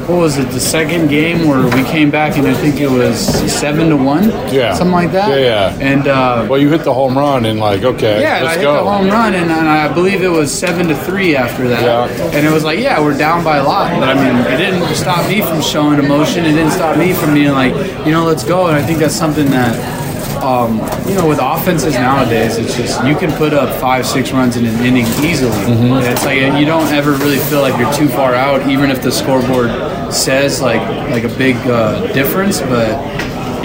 what 0.08 0.18
was 0.18 0.38
it, 0.38 0.48
the 0.50 0.60
second 0.60 1.08
game 1.08 1.46
where 1.46 1.64
we 1.64 1.82
came 1.84 2.10
back 2.10 2.36
and 2.36 2.46
I 2.46 2.54
think 2.54 2.80
it 2.80 2.88
was 2.90 3.18
seven 3.52 3.88
to 3.90 3.96
one, 3.96 4.24
Yeah. 4.52 4.74
something 4.74 4.92
like 4.92 5.12
that. 5.12 5.28
Yeah, 5.30 5.76
yeah. 5.76 5.78
And 5.92 6.08
uh, 6.08 6.46
Well, 6.48 6.58
you 6.60 6.68
hit 6.70 6.82
the 6.84 6.92
home 6.92 7.16
run 7.16 7.46
and 7.46 7.60
like, 7.60 7.82
okay, 7.82 8.20
yeah, 8.20 8.44
I 8.46 8.54
hit 8.56 8.62
go. 8.62 8.74
the 8.84 8.90
home 8.90 9.06
run, 9.08 9.34
and, 9.34 9.50
and 9.50 9.68
I 9.68 9.92
believe 9.92 10.22
it 10.22 10.28
was 10.28 10.52
seven 10.52 10.88
to 10.88 10.96
three 10.96 11.36
after 11.36 11.68
that. 11.68 11.82
Yeah. 11.82 12.24
And 12.36 12.46
it 12.46 12.50
was 12.52 12.64
like, 12.64 12.78
yeah, 12.78 13.00
we're 13.00 13.16
down 13.16 13.44
by 13.44 13.58
a 13.58 13.64
lot, 13.64 13.90
but 13.98 14.08
I 14.08 14.14
mean, 14.14 14.36
it 14.52 14.56
didn't 14.56 14.94
stop 14.94 15.28
me 15.28 15.40
from 15.40 15.60
showing 15.62 15.98
emotion. 15.98 16.44
It 16.44 16.52
didn't 16.52 16.72
stop 16.72 16.96
me 16.98 17.12
from 17.12 17.34
being 17.34 17.52
like, 17.52 17.74
you 18.04 18.12
know, 18.12 18.24
let's 18.24 18.44
go. 18.44 18.66
And 18.68 18.76
I 18.76 18.82
think 18.82 18.98
that's 18.98 19.14
something 19.16 19.48
that. 19.50 20.02
Um, 20.42 20.78
you 21.06 21.14
know, 21.14 21.28
with 21.28 21.38
offenses 21.40 21.94
nowadays, 21.94 22.56
it's 22.58 22.76
just 22.76 23.04
you 23.06 23.14
can 23.14 23.30
put 23.34 23.54
up 23.54 23.72
five, 23.80 24.04
six 24.04 24.32
runs 24.32 24.56
in 24.56 24.66
an 24.66 24.74
inning 24.84 25.06
easily. 25.24 25.52
And 25.70 26.04
it's 26.04 26.24
like 26.24 26.38
you 26.58 26.66
don't 26.66 26.88
ever 26.92 27.12
really 27.12 27.38
feel 27.38 27.60
like 27.60 27.78
you're 27.78 27.92
too 27.92 28.08
far 28.08 28.34
out, 28.34 28.68
even 28.68 28.90
if 28.90 29.00
the 29.02 29.12
scoreboard 29.12 29.70
says 30.12 30.60
like 30.60 30.82
like 31.10 31.24
a 31.24 31.34
big 31.36 31.56
uh, 31.66 32.12
difference. 32.12 32.60
But 32.60 32.90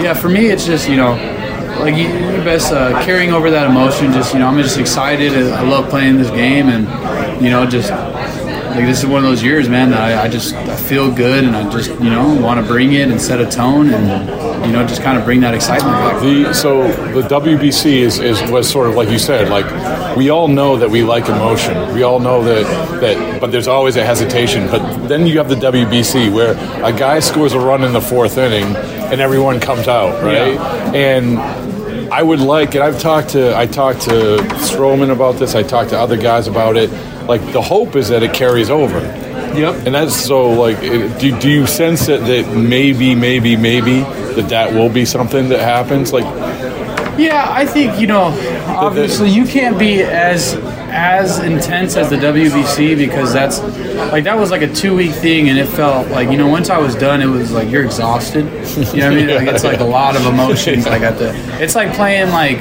yeah, 0.00 0.14
for 0.14 0.28
me, 0.28 0.46
it's 0.46 0.66
just 0.66 0.88
you 0.88 0.96
know, 0.96 1.12
like 1.80 1.96
you, 1.96 2.08
you're 2.08 2.44
best 2.44 2.72
uh, 2.72 3.02
carrying 3.04 3.32
over 3.32 3.50
that 3.50 3.68
emotion. 3.70 4.12
Just 4.12 4.32
you 4.32 4.40
know, 4.40 4.46
I'm 4.46 4.60
just 4.60 4.78
excited. 4.78 5.32
I 5.52 5.62
love 5.62 5.88
playing 5.90 6.16
this 6.16 6.30
game, 6.30 6.68
and 6.68 7.42
you 7.42 7.50
know, 7.50 7.66
just 7.66 7.90
like 8.70 8.86
this 8.86 9.00
is 9.00 9.06
one 9.06 9.24
of 9.24 9.30
those 9.30 9.42
years, 9.42 9.68
man. 9.68 9.90
That 9.90 10.00
I, 10.00 10.24
I 10.24 10.28
just 10.28 10.54
I 10.54 10.76
feel 10.76 11.10
good, 11.10 11.44
and 11.44 11.56
I 11.56 11.70
just 11.70 11.90
you 11.90 12.10
know 12.10 12.34
want 12.40 12.60
to 12.60 12.66
bring 12.66 12.92
it 12.92 13.10
and 13.10 13.20
set 13.20 13.40
a 13.40 13.46
tone, 13.50 13.90
and 13.90 14.66
you 14.66 14.72
know 14.72 14.86
just 14.86 15.02
kind 15.02 15.18
of 15.18 15.24
bring 15.24 15.40
that 15.40 15.54
excitement 15.54 15.94
back. 15.94 16.22
The, 16.22 16.52
so 16.52 16.86
the 17.12 17.26
WBC 17.28 17.86
is, 17.86 18.18
is 18.18 18.40
was 18.50 18.68
sort 18.70 18.88
of 18.88 18.94
like 18.94 19.10
you 19.10 19.18
said, 19.18 19.48
like 19.48 20.16
we 20.16 20.30
all 20.30 20.48
know 20.48 20.76
that 20.76 20.90
we 20.90 21.02
like 21.02 21.28
emotion. 21.28 21.94
We 21.94 22.02
all 22.02 22.20
know 22.20 22.42
that 22.44 23.00
that, 23.00 23.40
but 23.40 23.52
there's 23.52 23.68
always 23.68 23.96
a 23.96 24.04
hesitation. 24.04 24.68
But 24.68 25.08
then 25.08 25.26
you 25.26 25.38
have 25.38 25.48
the 25.48 25.56
WBC 25.56 26.32
where 26.32 26.52
a 26.84 26.92
guy 26.92 27.20
scores 27.20 27.52
a 27.52 27.60
run 27.60 27.84
in 27.84 27.92
the 27.92 28.00
fourth 28.00 28.38
inning 28.38 28.76
and 29.10 29.20
everyone 29.20 29.60
comes 29.60 29.88
out, 29.88 30.22
right? 30.22 30.58
And 30.94 31.38
I 32.12 32.22
would 32.22 32.40
like, 32.40 32.74
and 32.74 32.82
I've 32.82 33.00
talked 33.00 33.30
to 33.30 33.56
I 33.56 33.66
talked 33.66 34.02
to 34.02 34.38
Stroman 34.68 35.10
about 35.10 35.36
this. 35.36 35.54
I 35.54 35.62
talked 35.62 35.90
to 35.90 35.98
other 35.98 36.16
guys 36.16 36.46
about 36.46 36.76
it. 36.76 36.90
Like 37.28 37.52
the 37.52 37.60
hope 37.62 37.94
is 37.94 38.08
that 38.08 38.22
it 38.22 38.32
carries 38.32 38.70
over. 38.70 39.00
Yep. 39.00 39.86
And 39.86 39.94
that's 39.94 40.16
so 40.16 40.50
like, 40.50 40.78
it, 40.80 41.20
do, 41.20 41.38
do 41.38 41.50
you 41.50 41.66
sense 41.66 42.06
that, 42.06 42.20
that 42.20 42.56
maybe, 42.56 43.14
maybe, 43.14 43.56
maybe 43.56 44.00
that 44.34 44.48
that 44.48 44.72
will 44.72 44.88
be 44.88 45.04
something 45.04 45.48
that 45.50 45.60
happens? 45.60 46.12
Like, 46.12 46.24
Yeah, 47.18 47.46
I 47.48 47.66
think 47.66 48.00
you 48.00 48.06
know. 48.06 48.26
Obviously, 48.68 49.28
you 49.30 49.44
can't 49.44 49.78
be 49.78 50.02
as 50.02 50.54
as 50.90 51.40
intense 51.40 51.96
as 51.96 52.08
the 52.08 52.16
WBC 52.16 52.96
because 52.96 53.32
that's 53.32 53.58
like 54.12 54.24
that 54.24 54.38
was 54.38 54.50
like 54.50 54.62
a 54.62 54.72
two 54.72 54.94
week 54.94 55.12
thing, 55.12 55.48
and 55.48 55.58
it 55.58 55.66
felt 55.66 56.08
like 56.08 56.30
you 56.30 56.36
know 56.38 56.46
once 56.46 56.70
I 56.70 56.78
was 56.78 56.94
done, 56.94 57.20
it 57.20 57.26
was 57.26 57.50
like 57.50 57.68
you're 57.68 57.84
exhausted. 57.84 58.44
You 58.94 59.00
know 59.00 59.08
what 59.08 59.12
I 59.12 59.14
mean? 59.14 59.28
Like 59.38 59.48
it's 59.48 59.64
like 59.64 59.80
a 59.80 59.84
lot 59.84 60.16
of 60.16 60.24
emotions. 60.26 60.86
Like 60.86 61.02
at 61.02 61.18
the, 61.18 61.34
it's 61.62 61.74
like 61.74 61.92
playing 61.94 62.30
like 62.30 62.58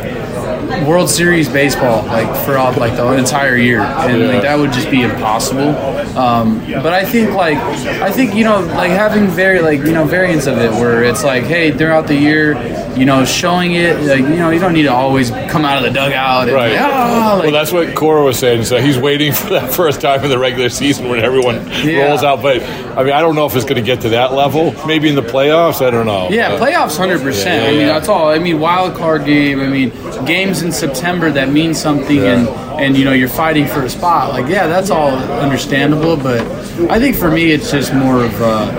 World 0.85 1.09
Series 1.09 1.49
baseball 1.49 2.05
like 2.05 2.45
for 2.45 2.57
all, 2.57 2.73
like 2.73 2.95
the 2.95 3.11
entire 3.13 3.55
year, 3.55 3.79
and 3.81 4.27
like 4.27 4.41
that 4.41 4.57
would 4.57 4.71
just 4.71 4.89
be 4.89 5.01
impossible. 5.01 5.69
Um, 6.17 6.59
but 6.67 6.93
I 6.93 7.05
think 7.05 7.33
like 7.33 7.57
I 7.57 8.11
think 8.11 8.35
you 8.35 8.43
know 8.43 8.59
like 8.59 8.91
having 8.91 9.27
very 9.27 9.61
like 9.61 9.79
you 9.79 9.93
know 9.93 10.05
variants 10.05 10.47
of 10.47 10.57
it 10.57 10.71
where 10.71 11.03
it's 11.03 11.23
like 11.23 11.43
hey 11.43 11.71
throughout 11.71 12.07
the 12.07 12.15
year 12.15 12.53
you 12.97 13.05
know 13.05 13.23
showing 13.25 13.73
it 13.73 13.99
like 14.01 14.19
you 14.19 14.35
know 14.35 14.49
you 14.49 14.59
don't 14.59 14.73
need 14.73 14.83
to 14.83 14.93
always 14.93 15.29
come 15.29 15.63
out 15.65 15.77
of 15.77 15.83
the 15.83 15.89
dugout 15.91 16.43
and, 16.47 16.53
Right. 16.53 16.71
like, 16.73 16.81
"Ah," 16.81 17.33
like- 17.35 17.43
well, 17.43 17.51
that's 17.51 17.71
what 17.71 17.93
Cora 17.95 18.23
was 18.23 18.37
saying. 18.39 18.63
So 18.65 18.81
he's 18.81 18.97
waiting 18.97 19.31
for 19.39 19.49
that 19.51 19.71
first 19.71 20.01
time 20.01 20.23
in 20.23 20.29
the 20.29 20.39
regular 20.39 20.69
season 20.69 21.09
when 21.09 21.19
everyone 21.19 21.69
Yeah. 21.83 22.07
rolls 22.07 22.23
out. 22.23 22.41
But 22.41 22.61
I 22.97 23.03
mean, 23.03 23.13
I 23.13 23.21
don't 23.21 23.35
know 23.35 23.45
if 23.45 23.55
it's 23.55 23.65
going 23.65 23.75
to 23.75 23.81
get 23.81 24.01
to 24.01 24.09
that 24.09 24.33
level. 24.33 24.73
Maybe 24.87 25.07
in 25.09 25.15
the 25.15 25.21
playoffs. 25.21 25.85
I 25.85 25.89
don't 25.91 26.05
know. 26.05 26.29
Yeah, 26.29 26.57
But- 26.57 26.61
playoffs, 26.71 26.97
hundred 26.97 27.21
percent. 27.21 27.63
Yeah, 27.63 27.69
I 27.69 27.71
mean, 27.71 27.81
yeah. 27.81 27.93
that's 27.93 28.09
all. 28.09 28.29
I 28.29 28.39
mean, 28.39 28.59
wild 28.59 28.95
card 28.95 29.25
game. 29.25 29.59
I 29.61 29.67
mean, 29.67 29.91
games 30.25 30.61
in 30.61 30.71
September 30.71 31.29
that 31.31 31.49
mean 31.51 31.73
something, 31.73 32.19
and 32.19 32.47
and 32.79 32.95
you 32.97 33.05
know 33.05 33.11
you're 33.13 33.27
fighting 33.29 33.65
for 33.67 33.83
a 33.83 33.89
spot. 33.89 34.31
Like, 34.33 34.47
yeah, 34.47 34.67
that's 34.67 34.89
all 34.89 35.09
understandable. 35.09 36.17
But 36.17 36.41
I 36.89 36.99
think 36.99 37.15
for 37.15 37.29
me, 37.31 37.51
it's 37.51 37.71
just 37.71 37.93
more 37.93 38.23
of 38.23 38.41
uh, 38.41 38.71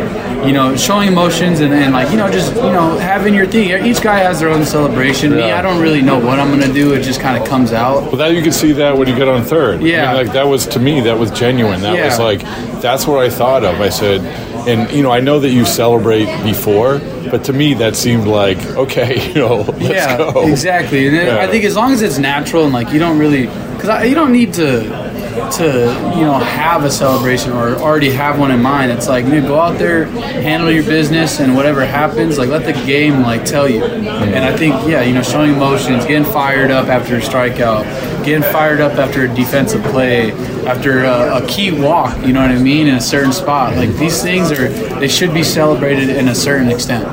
you 0.47 0.53
know 0.53 0.77
showing 0.77 1.09
emotions 1.09 1.61
and, 1.61 1.73
and 1.75 1.93
like 1.93 2.11
you 2.11 2.17
know 2.17 2.31
just 2.31 2.55
you 2.55 2.63
know 2.63 2.97
having 2.99 3.35
your 3.35 3.47
thing. 3.47 3.85
Each 3.85 4.01
guy 4.01 4.19
has 4.19 4.41
their 4.41 4.49
own 4.51 4.65
celebration. 4.65 5.33
Me, 5.33 5.39
Yeah. 5.41 5.59
I 5.59 5.63
don't 5.63 5.81
really 5.83 6.03
know 6.03 6.19
what 6.19 6.39
I'm 6.39 6.51
gonna 6.51 6.73
do. 6.73 6.93
It 6.95 7.03
just 7.03 7.21
kind 7.21 7.41
of 7.41 7.49
comes 7.49 7.73
out. 7.73 8.11
But 8.11 8.17
that 8.19 8.35
you 8.35 8.43
could 8.43 8.55
see 8.55 8.73
that 8.73 8.97
when 8.97 9.09
you 9.09 9.17
get 9.17 9.29
on 9.29 9.43
third. 9.45 9.83
Yeah. 9.83 10.11
I 10.13 10.15
mean, 10.17 10.25
like 10.27 10.33
that 10.35 10.47
was 10.47 10.67
to 10.69 10.79
me 10.81 11.01
that 11.03 11.19
was 11.19 11.31
genuine. 11.33 11.81
That 11.81 12.05
was 12.05 12.19
like 12.19 12.41
that's 12.81 13.07
what 13.07 13.19
I 13.25 13.29
thought 13.31 13.65
of. 13.65 13.81
I 13.81 13.89
said, 13.89 14.21
and 14.69 14.91
you 14.93 15.03
know, 15.03 15.11
I 15.11 15.21
know 15.21 15.41
that 15.41 15.51
you 15.51 15.65
celebrate 15.65 16.27
before, 16.45 16.99
but 17.31 17.45
to 17.45 17.53
me 17.53 17.75
that 17.75 17.97
seemed 17.97 18.27
like 18.27 18.59
okay, 18.77 19.29
you 19.33 19.35
know, 19.35 19.57
let's 19.63 19.81
yeah, 19.83 20.17
go. 20.19 20.47
exactly. 20.49 21.09
And 21.09 21.17
Yeah. 21.17 21.39
I 21.41 21.49
think 21.49 21.65
as 21.65 21.75
long 21.77 21.93
as 21.93 22.03
it's 22.03 22.19
natural 22.19 22.65
and 22.65 22.73
like 22.73 22.93
you 22.93 22.99
don't 22.99 23.19
really, 23.19 23.47
because 23.77 24.09
you 24.09 24.15
don't 24.15 24.33
need 24.33 24.55
to 24.55 25.08
to 25.53 26.13
you 26.17 26.23
know 26.23 26.39
have 26.39 26.85
a 26.85 26.91
celebration 26.91 27.53
or 27.53 27.77
already 27.77 28.11
have 28.11 28.39
one 28.39 28.51
in 28.51 28.63
mind. 28.63 28.93
It's 28.93 29.09
like 29.09 29.25
you 29.27 29.41
go 29.41 29.61
out 29.61 29.79
there, 29.79 30.05
handle 30.07 30.71
your 30.71 30.85
business, 30.85 31.41
and 31.41 31.55
whatever 31.55 31.85
happens, 31.85 32.39
like 32.39 32.49
let 32.49 32.65
the 32.65 32.73
game 32.87 33.23
like 33.23 33.45
tell 33.45 33.69
you. 33.69 33.85
And 33.85 34.45
I 34.45 34.57
think 34.57 34.75
yeah, 34.89 35.03
you 35.03 35.15
know, 35.15 35.23
showing 35.23 35.53
emotions, 35.53 36.05
getting 36.05 36.31
fired 36.31 36.71
up 36.71 36.89
after 36.89 37.17
a 37.17 37.21
strikeout, 37.21 37.85
getting 38.25 38.43
fired 38.43 38.81
up 38.81 38.93
after 38.95 39.25
a 39.25 39.35
defensive 39.35 39.83
play, 39.85 40.33
after 40.67 41.05
a, 41.05 41.43
a 41.43 41.47
key 41.47 41.71
walk. 41.71 42.17
You 42.27 42.33
know 42.33 42.43
what 42.43 42.51
I 42.51 42.59
mean 42.59 42.87
in 42.87 42.95
a 42.95 43.01
certain 43.01 43.33
spot. 43.33 43.77
Like 43.77 43.91
these 43.97 44.23
things 44.23 44.51
are 44.53 44.69
they 45.01 45.09
should 45.09 45.33
be 45.33 45.45
celebrated 45.45 46.11
in 46.11 46.29
a 46.29 46.35
certain 46.35 46.69
extent. 46.69 47.07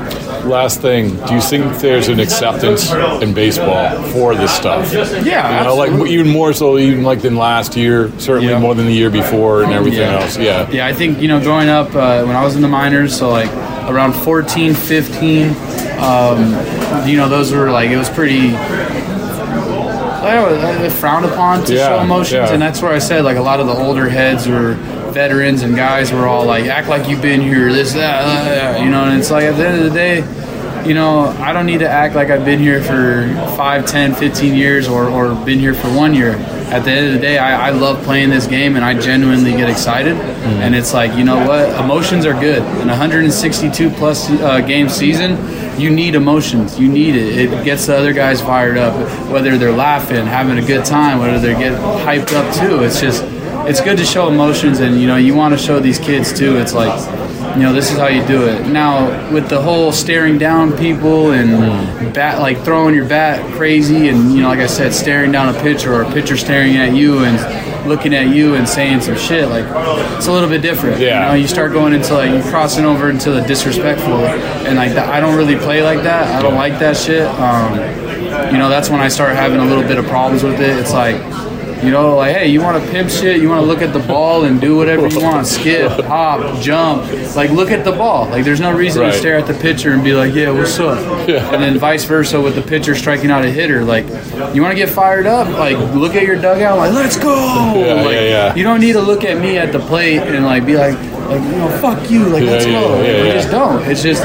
Last 0.46 0.80
thing, 0.80 1.16
do 1.26 1.34
you 1.34 1.40
think 1.40 1.78
there's 1.78 2.08
an 2.08 2.20
acceptance 2.20 2.90
in 3.22 3.34
baseball 3.34 3.90
for 4.12 4.34
this 4.34 4.52
stuff? 4.54 4.92
Yeah, 5.24 5.58
you 5.58 5.64
know, 5.64 5.74
like 5.76 5.90
even 6.08 6.28
more 6.28 6.52
so 6.52 6.78
even 6.78 7.02
like 7.04 7.20
than 7.20 7.36
last 7.36 7.76
year, 7.76 8.10
certainly 8.18 8.50
Yeah. 8.52 8.58
more 8.58 8.74
than 8.74 8.86
the 8.86 8.92
year 8.92 9.10
before 9.10 9.62
and 9.62 9.72
everything 9.72 10.00
Yeah. 10.00 10.20
else. 10.20 10.36
Yeah. 10.38 10.66
Yeah, 10.70 10.86
I 10.86 10.92
think, 10.92 11.20
you 11.20 11.28
know, 11.28 11.40
growing 11.40 11.68
up, 11.68 11.94
uh, 11.94 12.22
when 12.24 12.36
I 12.36 12.44
was 12.44 12.54
in 12.56 12.62
the 12.62 12.68
minors, 12.68 13.16
so 13.16 13.28
like 13.30 13.50
around 13.88 14.12
14, 14.14 14.74
15, 14.74 15.54
um, 15.98 16.56
you 17.06 17.16
know, 17.16 17.28
those 17.28 17.52
were 17.52 17.70
like, 17.70 17.90
it 17.90 17.96
was 17.96 18.08
pretty 18.08 18.54
uh, 20.26 20.90
frowned 20.90 21.24
upon 21.24 21.64
to 21.64 21.74
Yeah, 21.74 21.88
show 21.88 22.00
emotions. 22.02 22.32
yeah. 22.48 22.52
And 22.52 22.60
that's 22.62 22.82
where 22.82 22.92
I 22.92 22.98
said, 22.98 23.24
like, 23.24 23.36
a 23.36 23.42
lot 23.42 23.60
of 23.60 23.66
the 23.66 23.74
older 23.74 24.08
heads 24.08 24.48
were 24.48 24.76
veterans 25.16 25.62
and 25.62 25.74
guys 25.74 26.12
were 26.12 26.26
all 26.26 26.44
like, 26.44 26.66
act 26.66 26.88
like 26.88 27.08
you've 27.08 27.22
been 27.22 27.40
here, 27.40 27.72
this, 27.72 27.94
that, 27.94 28.26
that, 28.26 28.44
that," 28.44 28.84
you 28.84 28.90
know, 28.90 29.04
and 29.04 29.18
it's 29.18 29.30
like 29.30 29.44
at 29.44 29.56
the 29.56 29.66
end 29.66 29.78
of 29.78 29.84
the 29.84 29.90
day, 29.90 30.18
you 30.86 30.92
know, 30.92 31.28
I 31.40 31.54
don't 31.54 31.64
need 31.64 31.78
to 31.78 31.88
act 31.88 32.14
like 32.14 32.28
I've 32.28 32.44
been 32.44 32.58
here 32.60 32.82
for 32.82 33.26
5, 33.56 33.86
10, 33.86 34.14
15 34.14 34.54
years 34.54 34.86
or, 34.86 35.08
or 35.08 35.34
been 35.46 35.58
here 35.58 35.72
for 35.72 35.88
one 35.88 36.12
year. 36.12 36.32
At 36.68 36.84
the 36.84 36.90
end 36.90 37.06
of 37.06 37.12
the 37.14 37.18
day, 37.18 37.38
I, 37.38 37.68
I 37.68 37.70
love 37.70 38.04
playing 38.04 38.28
this 38.28 38.46
game 38.46 38.76
and 38.76 38.84
I 38.84 38.92
genuinely 38.98 39.52
get 39.52 39.70
excited. 39.70 40.16
Mm-hmm. 40.16 40.62
And 40.62 40.74
it's 40.74 40.92
like, 40.92 41.16
you 41.16 41.24
know 41.24 41.48
what? 41.48 41.70
Emotions 41.82 42.26
are 42.26 42.34
good. 42.34 42.62
In 42.82 42.88
a 42.88 42.92
162 42.92 43.88
plus 43.90 44.30
uh, 44.30 44.60
game 44.60 44.90
season, 44.90 45.80
you 45.80 45.88
need 45.88 46.14
emotions. 46.14 46.78
You 46.78 46.88
need 46.88 47.16
it. 47.16 47.38
It 47.38 47.64
gets 47.64 47.86
the 47.86 47.96
other 47.96 48.12
guys 48.12 48.42
fired 48.42 48.76
up, 48.76 48.94
whether 49.30 49.56
they're 49.56 49.72
laughing, 49.72 50.26
having 50.26 50.62
a 50.62 50.66
good 50.66 50.84
time, 50.84 51.20
whether 51.20 51.40
they're 51.40 51.58
getting 51.58 51.78
hyped 51.78 52.34
up 52.34 52.54
too. 52.54 52.84
It's 52.84 53.00
just, 53.00 53.24
it's 53.68 53.80
good 53.80 53.98
to 53.98 54.04
show 54.04 54.28
emotions 54.28 54.80
and, 54.80 55.00
you 55.00 55.06
know, 55.06 55.16
you 55.16 55.34
want 55.34 55.52
to 55.52 55.58
show 55.58 55.80
these 55.80 55.98
kids 55.98 56.32
too. 56.36 56.56
It's 56.56 56.72
like, 56.72 56.94
you 57.56 57.62
know, 57.62 57.72
this 57.72 57.90
is 57.90 57.98
how 57.98 58.08
you 58.08 58.24
do 58.26 58.46
it. 58.46 58.66
Now, 58.68 59.32
with 59.32 59.48
the 59.48 59.60
whole 59.60 59.90
staring 59.90 60.36
down 60.38 60.76
people 60.76 61.32
and 61.32 62.12
bat, 62.12 62.38
like 62.38 62.62
throwing 62.62 62.94
your 62.94 63.08
bat 63.08 63.40
crazy, 63.54 64.08
and 64.08 64.32
you 64.32 64.42
know, 64.42 64.48
like 64.48 64.58
I 64.58 64.66
said, 64.66 64.92
staring 64.92 65.32
down 65.32 65.54
a 65.54 65.58
pitcher 65.62 65.94
or 65.94 66.02
a 66.02 66.12
pitcher 66.12 66.36
staring 66.36 66.76
at 66.76 66.94
you 66.94 67.24
and 67.24 67.88
looking 67.88 68.14
at 68.14 68.34
you 68.34 68.56
and 68.56 68.68
saying 68.68 69.00
some 69.00 69.16
shit, 69.16 69.48
like 69.48 69.64
it's 70.16 70.26
a 70.26 70.32
little 70.32 70.50
bit 70.50 70.60
different. 70.60 71.00
Yeah. 71.00 71.22
You 71.22 71.28
know, 71.28 71.34
you 71.34 71.48
start 71.48 71.72
going 71.72 71.94
into 71.94 72.12
like 72.14 72.30
you 72.30 72.42
crossing 72.50 72.84
over 72.84 73.08
into 73.08 73.30
the 73.30 73.40
disrespectful, 73.42 74.26
and 74.66 74.76
like 74.76 74.92
that, 74.92 75.08
I 75.08 75.20
don't 75.20 75.36
really 75.36 75.56
play 75.56 75.82
like 75.82 76.02
that. 76.02 76.36
I 76.36 76.42
don't 76.42 76.56
like 76.56 76.78
that 76.80 76.96
shit. 76.96 77.26
Um, 77.26 77.74
you 78.52 78.58
know, 78.58 78.68
that's 78.68 78.90
when 78.90 79.00
I 79.00 79.08
start 79.08 79.34
having 79.34 79.60
a 79.60 79.64
little 79.64 79.84
bit 79.84 79.98
of 79.98 80.06
problems 80.06 80.42
with 80.42 80.60
it. 80.60 80.78
It's 80.78 80.92
like. 80.92 81.16
You 81.84 81.90
know, 81.90 82.16
like, 82.16 82.34
hey, 82.34 82.48
you 82.48 82.62
want 82.62 82.82
to 82.82 82.90
pimp 82.90 83.10
shit? 83.10 83.40
You 83.40 83.48
want 83.50 83.60
to 83.60 83.66
look 83.66 83.82
at 83.82 83.92
the 83.92 83.98
ball 84.06 84.44
and 84.44 84.60
do 84.60 84.76
whatever 84.76 85.06
you 85.08 85.20
want, 85.20 85.46
skip, 85.56 85.90
hop, 86.04 86.60
jump. 86.60 87.04
Like, 87.36 87.50
look 87.50 87.70
at 87.70 87.84
the 87.84 87.92
ball. 87.92 88.26
Like, 88.30 88.44
there's 88.44 88.60
no 88.60 88.72
reason 88.72 89.02
Right. 89.02 89.12
to 89.12 89.18
stare 89.18 89.36
at 89.36 89.46
the 89.46 89.54
pitcher 89.54 89.92
and 89.92 90.02
be 90.02 90.14
like, 90.14 90.34
yeah, 90.34 90.50
what's 90.50 90.78
up? 90.80 90.96
Yeah. 91.28 91.52
And 91.52 91.62
then 91.62 91.76
vice 91.78 92.04
versa 92.04 92.40
with 92.40 92.54
the 92.54 92.62
pitcher 92.62 92.94
striking 92.94 93.30
out 93.30 93.44
a 93.44 93.50
hitter. 93.50 93.82
Like, 93.84 94.06
you 94.54 94.62
want 94.62 94.72
to 94.72 94.76
get 94.76 94.88
fired 94.88 95.26
up? 95.26 95.48
Like, 95.48 95.76
look 95.94 96.14
at 96.14 96.22
your 96.22 96.36
dugout, 96.36 96.78
like, 96.78 96.92
let's 96.92 97.16
go. 97.18 97.34
Yeah, 97.76 97.94
like, 98.02 98.14
yeah, 98.14 98.20
yeah. 98.22 98.54
You 98.54 98.62
don't 98.64 98.80
need 98.80 98.92
to 98.92 99.00
look 99.00 99.24
at 99.24 99.38
me 99.40 99.58
at 99.58 99.72
the 99.72 99.80
plate 99.80 100.18
and 100.20 100.44
like 100.44 100.64
be 100.64 100.76
like, 100.76 100.94
like 101.28 101.42
you 101.42 101.56
know, 101.58 101.68
fuck 101.80 102.10
you. 102.10 102.24
Like, 102.26 102.44
Yeah, 102.44 102.50
let's 102.52 102.64
go. 102.64 103.02
yeah, 103.02 103.24
yeah. 103.24 103.32
Just 103.34 103.50
don't. 103.50 103.82
It's 103.90 104.02
just 104.02 104.22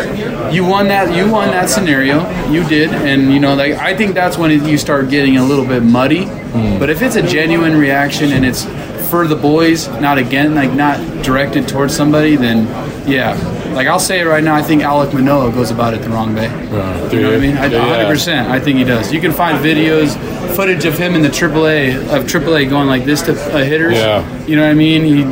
you 0.53 0.65
won 0.65 0.87
that. 0.89 1.15
You 1.15 1.31
won 1.31 1.49
that 1.49 1.69
scenario. 1.69 2.27
You 2.49 2.63
did, 2.67 2.89
and 2.91 3.31
you 3.33 3.39
know, 3.39 3.55
like 3.55 3.73
I 3.73 3.95
think 3.95 4.13
that's 4.13 4.37
when 4.37 4.51
it, 4.51 4.63
you 4.63 4.77
start 4.77 5.09
getting 5.09 5.37
a 5.37 5.43
little 5.43 5.65
bit 5.65 5.83
muddy. 5.83 6.25
Hmm. 6.25 6.79
But 6.79 6.89
if 6.89 7.01
it's 7.01 7.15
a 7.15 7.21
genuine 7.21 7.77
reaction 7.77 8.31
and 8.33 8.45
it's 8.45 8.65
for 9.09 9.27
the 9.27 9.35
boys, 9.35 9.87
not 9.99 10.17
again, 10.17 10.55
like 10.55 10.71
not 10.73 10.97
directed 11.23 11.67
towards 11.67 11.95
somebody, 11.95 12.35
then 12.35 12.67
yeah. 13.09 13.35
Like 13.73 13.87
I'll 13.87 13.99
say 13.99 14.19
it 14.19 14.25
right 14.25 14.43
now, 14.43 14.55
I 14.55 14.61
think 14.61 14.81
Alek 14.81 15.13
Manoah 15.13 15.51
goes 15.51 15.71
about 15.71 15.93
it 15.93 16.01
the 16.01 16.09
wrong 16.09 16.35
way. 16.35 16.47
Uh, 16.47 17.09
You 17.09 17.21
know 17.21 17.29
what 17.29 17.37
I 17.37 17.41
mean? 17.41 17.57
I, 17.57 17.67
Yeah, 17.67 18.01
yeah. 18.01 18.13
100%. 18.13 18.49
I 18.49 18.59
think 18.59 18.77
he 18.77 18.83
does. 18.83 19.13
You 19.13 19.21
can 19.21 19.31
find 19.31 19.57
videos, 19.63 20.17
footage 20.55 20.83
of 20.83 20.97
him 20.97 21.15
in 21.15 21.21
the 21.21 21.29
AAA 21.29 21.95
of 22.13 22.25
AAA 22.25 22.69
going 22.69 22.87
like 22.87 23.05
this 23.05 23.21
to 23.23 23.31
uh, 23.31 23.63
hitters. 23.63 23.93
Yeah. 23.95 24.25
You 24.45 24.57
know 24.57 24.63
what 24.63 24.71
I 24.71 24.73
mean? 24.73 25.05
He 25.05 25.23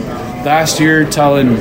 last 0.46 0.80
year 0.80 1.04
telling 1.10 1.58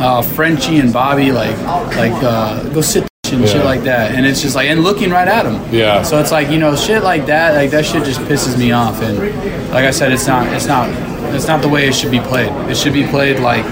uh, 0.00 0.22
Frenchie 0.22 0.78
and 0.78 0.92
Bobby 0.92 1.32
like 1.32 1.56
like 1.96 2.12
uh, 2.22 2.62
go 2.70 2.80
sit 2.80 3.06
and 3.32 3.48
shit 3.48 3.64
like 3.64 3.82
that, 3.82 4.12
and 4.14 4.26
it's 4.26 4.42
just 4.42 4.56
like 4.56 4.68
and 4.68 4.82
looking 4.82 5.10
right 5.10 5.28
at 5.28 5.46
him. 5.46 5.62
Yeah. 5.72 6.02
So 6.02 6.18
it's 6.18 6.32
like 6.32 6.50
you 6.50 6.58
know 6.58 6.74
shit 6.74 7.02
like 7.02 7.26
that. 7.26 7.54
Like 7.54 7.70
that 7.70 7.84
shit 7.84 8.04
just 8.04 8.20
pisses 8.22 8.58
me 8.58 8.72
off. 8.72 9.00
And 9.02 9.18
like 9.70 9.84
I 9.84 9.90
said, 9.90 10.12
it's 10.12 10.26
not 10.26 10.46
it's 10.52 10.66
not 10.66 10.88
it's 11.34 11.46
not 11.46 11.62
the 11.62 11.68
way 11.68 11.86
it 11.86 11.94
should 11.94 12.10
be 12.10 12.20
played. 12.20 12.50
It 12.70 12.76
should 12.76 12.92
be 12.92 13.06
played 13.06 13.38
like 13.40 13.64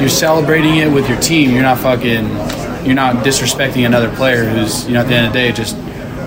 you're 0.00 0.08
celebrating 0.08 0.76
it 0.76 0.92
with 0.92 1.08
your 1.08 1.20
team. 1.20 1.50
You're 1.50 1.62
not 1.62 1.78
fucking 1.78 2.26
you're 2.84 2.94
not 2.94 3.24
disrespecting 3.24 3.86
another 3.86 4.14
player 4.16 4.44
who's 4.44 4.86
you 4.86 4.94
know 4.94 5.00
at 5.00 5.08
the 5.08 5.14
end 5.14 5.26
of 5.26 5.32
the 5.32 5.38
day 5.38 5.52
just 5.52 5.76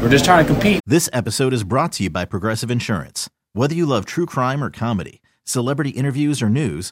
we're 0.01 0.09
just 0.09 0.25
trying 0.25 0.45
to 0.45 0.51
compete. 0.51 0.81
This 0.85 1.09
episode 1.13 1.53
is 1.53 1.63
brought 1.63 1.91
to 1.93 2.03
you 2.03 2.09
by 2.09 2.25
Progressive 2.25 2.71
Insurance. 2.71 3.29
Whether 3.53 3.75
you 3.75 3.85
love 3.85 4.05
true 4.05 4.25
crime 4.25 4.63
or 4.63 4.69
comedy, 4.69 5.21
celebrity 5.45 5.91
interviews 5.91 6.41
or 6.41 6.49
news, 6.49 6.91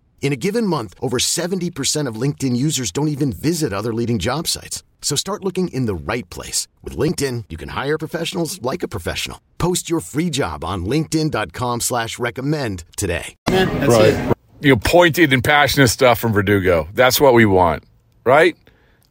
In 0.21 0.31
a 0.31 0.35
given 0.35 0.67
month, 0.67 0.93
over 1.01 1.17
70% 1.17 2.07
of 2.07 2.15
LinkedIn 2.15 2.55
users 2.55 2.91
don't 2.91 3.07
even 3.09 3.33
visit 3.33 3.73
other 3.73 3.93
leading 3.93 4.19
job 4.19 4.47
sites. 4.47 4.83
So 5.01 5.15
start 5.15 5.43
looking 5.43 5.67
in 5.69 5.87
the 5.87 5.95
right 5.95 6.29
place. 6.29 6.67
With 6.83 6.95
LinkedIn, 6.95 7.45
you 7.49 7.57
can 7.57 7.69
hire 7.69 7.97
professionals 7.97 8.61
like 8.61 8.83
a 8.83 8.87
professional. 8.87 9.41
Post 9.57 9.89
your 9.89 9.99
free 9.99 10.29
job 10.29 10.63
on 10.63 10.85
linkedin.com 10.85 11.81
slash 11.81 12.19
recommend 12.19 12.83
today. 12.95 13.35
right. 13.49 14.31
You 14.61 14.69
know, 14.69 14.75
pointed 14.77 15.33
and 15.33 15.43
passionate 15.43 15.87
stuff 15.87 16.19
from 16.19 16.33
Verdugo. 16.33 16.87
That's 16.93 17.19
what 17.19 17.33
we 17.33 17.45
want, 17.45 17.83
right? 18.23 18.55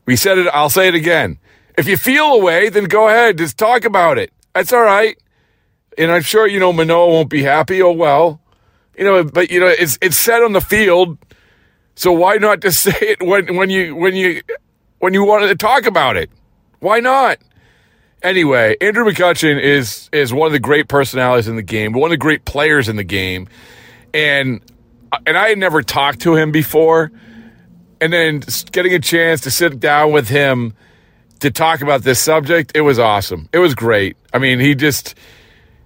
We 0.06 0.14
said 0.14 0.38
it. 0.38 0.46
I'll 0.54 0.70
say 0.70 0.86
it 0.86 0.94
again. 0.94 1.38
If 1.76 1.88
you 1.88 1.96
feel 1.96 2.34
a 2.34 2.38
way, 2.38 2.68
then 2.68 2.84
go 2.84 3.08
ahead. 3.08 3.38
Just 3.38 3.58
talk 3.58 3.84
about 3.84 4.16
it. 4.16 4.32
That's 4.54 4.72
all 4.72 4.82
right. 4.82 5.18
And 5.98 6.12
I'm 6.12 6.22
sure, 6.22 6.46
you 6.46 6.60
know, 6.60 6.72
Manoah 6.72 7.08
won't 7.08 7.30
be 7.30 7.42
happy. 7.42 7.82
Oh, 7.82 7.90
well. 7.90 8.40
You 9.00 9.06
know, 9.06 9.24
but, 9.24 9.50
you 9.50 9.58
know, 9.58 9.66
it's, 9.66 9.98
it's 10.00 10.16
said 10.16 10.42
on 10.42 10.52
the 10.52 10.60
field. 10.60 11.18
So 11.96 12.12
why 12.12 12.36
not 12.36 12.60
just 12.60 12.80
say 12.84 12.96
it 13.00 13.22
when, 13.22 13.56
when 13.56 13.70
you, 13.70 13.96
when 13.96 14.14
you, 14.14 14.42
when 15.00 15.14
you 15.14 15.24
wanted 15.24 15.48
to 15.48 15.56
talk 15.56 15.86
about 15.86 16.16
it? 16.16 16.30
Why 16.78 17.00
not? 17.00 17.38
Anyway, 18.22 18.76
Andrew 18.82 19.04
McCutchen 19.04 19.58
is 19.58 20.10
is 20.12 20.32
one 20.32 20.46
of 20.46 20.52
the 20.52 20.58
great 20.58 20.88
personalities 20.88 21.48
in 21.48 21.56
the 21.56 21.62
game, 21.62 21.92
one 21.92 22.08
of 22.08 22.10
the 22.10 22.18
great 22.18 22.44
players 22.44 22.86
in 22.86 22.96
the 22.96 23.04
game, 23.04 23.48
and 24.12 24.60
and 25.26 25.38
I 25.38 25.48
had 25.48 25.56
never 25.56 25.82
talked 25.82 26.20
to 26.20 26.36
him 26.36 26.52
before, 26.52 27.10
and 27.98 28.12
then 28.12 28.42
getting 28.72 28.92
a 28.92 28.98
chance 28.98 29.40
to 29.42 29.50
sit 29.50 29.80
down 29.80 30.12
with 30.12 30.28
him 30.28 30.74
to 31.40 31.50
talk 31.50 31.80
about 31.80 32.02
this 32.02 32.18
subject, 32.18 32.72
it 32.74 32.82
was 32.82 32.98
awesome. 32.98 33.48
It 33.54 33.58
was 33.58 33.74
great. 33.74 34.18
I 34.34 34.38
mean, 34.38 34.60
he 34.60 34.74
just 34.74 35.14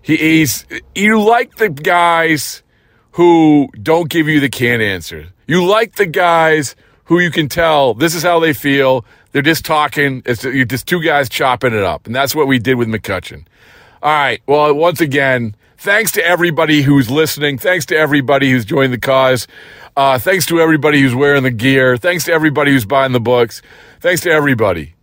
he, 0.02 0.16
he's 0.16 0.66
you 0.96 1.22
like 1.22 1.54
the 1.56 1.68
guys 1.68 2.63
who 3.14 3.68
don't 3.80 4.10
give 4.10 4.26
you 4.28 4.40
the 4.40 4.48
canned 4.48 4.82
answers. 4.82 5.28
You 5.46 5.64
like 5.64 5.96
the 5.96 6.06
guys 6.06 6.74
who 7.04 7.20
you 7.20 7.30
can 7.30 7.48
tell 7.48 7.94
this 7.94 8.14
is 8.14 8.22
how 8.22 8.40
they 8.40 8.52
feel. 8.52 9.04
They're 9.32 9.42
just 9.42 9.64
talking. 9.64 10.22
It's 10.26 10.42
you're 10.44 10.64
just 10.64 10.86
two 10.86 11.02
guys 11.02 11.28
chopping 11.28 11.72
it 11.72 11.82
up, 11.82 12.06
and 12.06 12.14
that's 12.14 12.34
what 12.34 12.46
we 12.46 12.58
did 12.58 12.74
with 12.74 12.88
McCutchen. 12.88 13.46
All 14.02 14.10
right. 14.12 14.42
Well, 14.46 14.74
once 14.74 15.00
again, 15.00 15.54
thanks 15.78 16.10
to 16.12 16.26
everybody 16.26 16.82
who's 16.82 17.08
listening. 17.08 17.56
Thanks 17.56 17.86
to 17.86 17.96
everybody 17.96 18.50
who's 18.50 18.64
joined 18.64 18.92
the 18.92 18.98
cause. 18.98 19.46
Uh, 19.96 20.18
thanks 20.18 20.44
to 20.46 20.60
everybody 20.60 21.00
who's 21.00 21.14
wearing 21.14 21.44
the 21.44 21.50
gear. 21.52 21.96
Thanks 21.96 22.24
to 22.24 22.32
everybody 22.32 22.72
who's 22.72 22.84
buying 22.84 23.12
the 23.12 23.20
books. 23.20 23.62
Thanks 24.00 24.22
to 24.22 24.30
everybody. 24.30 24.94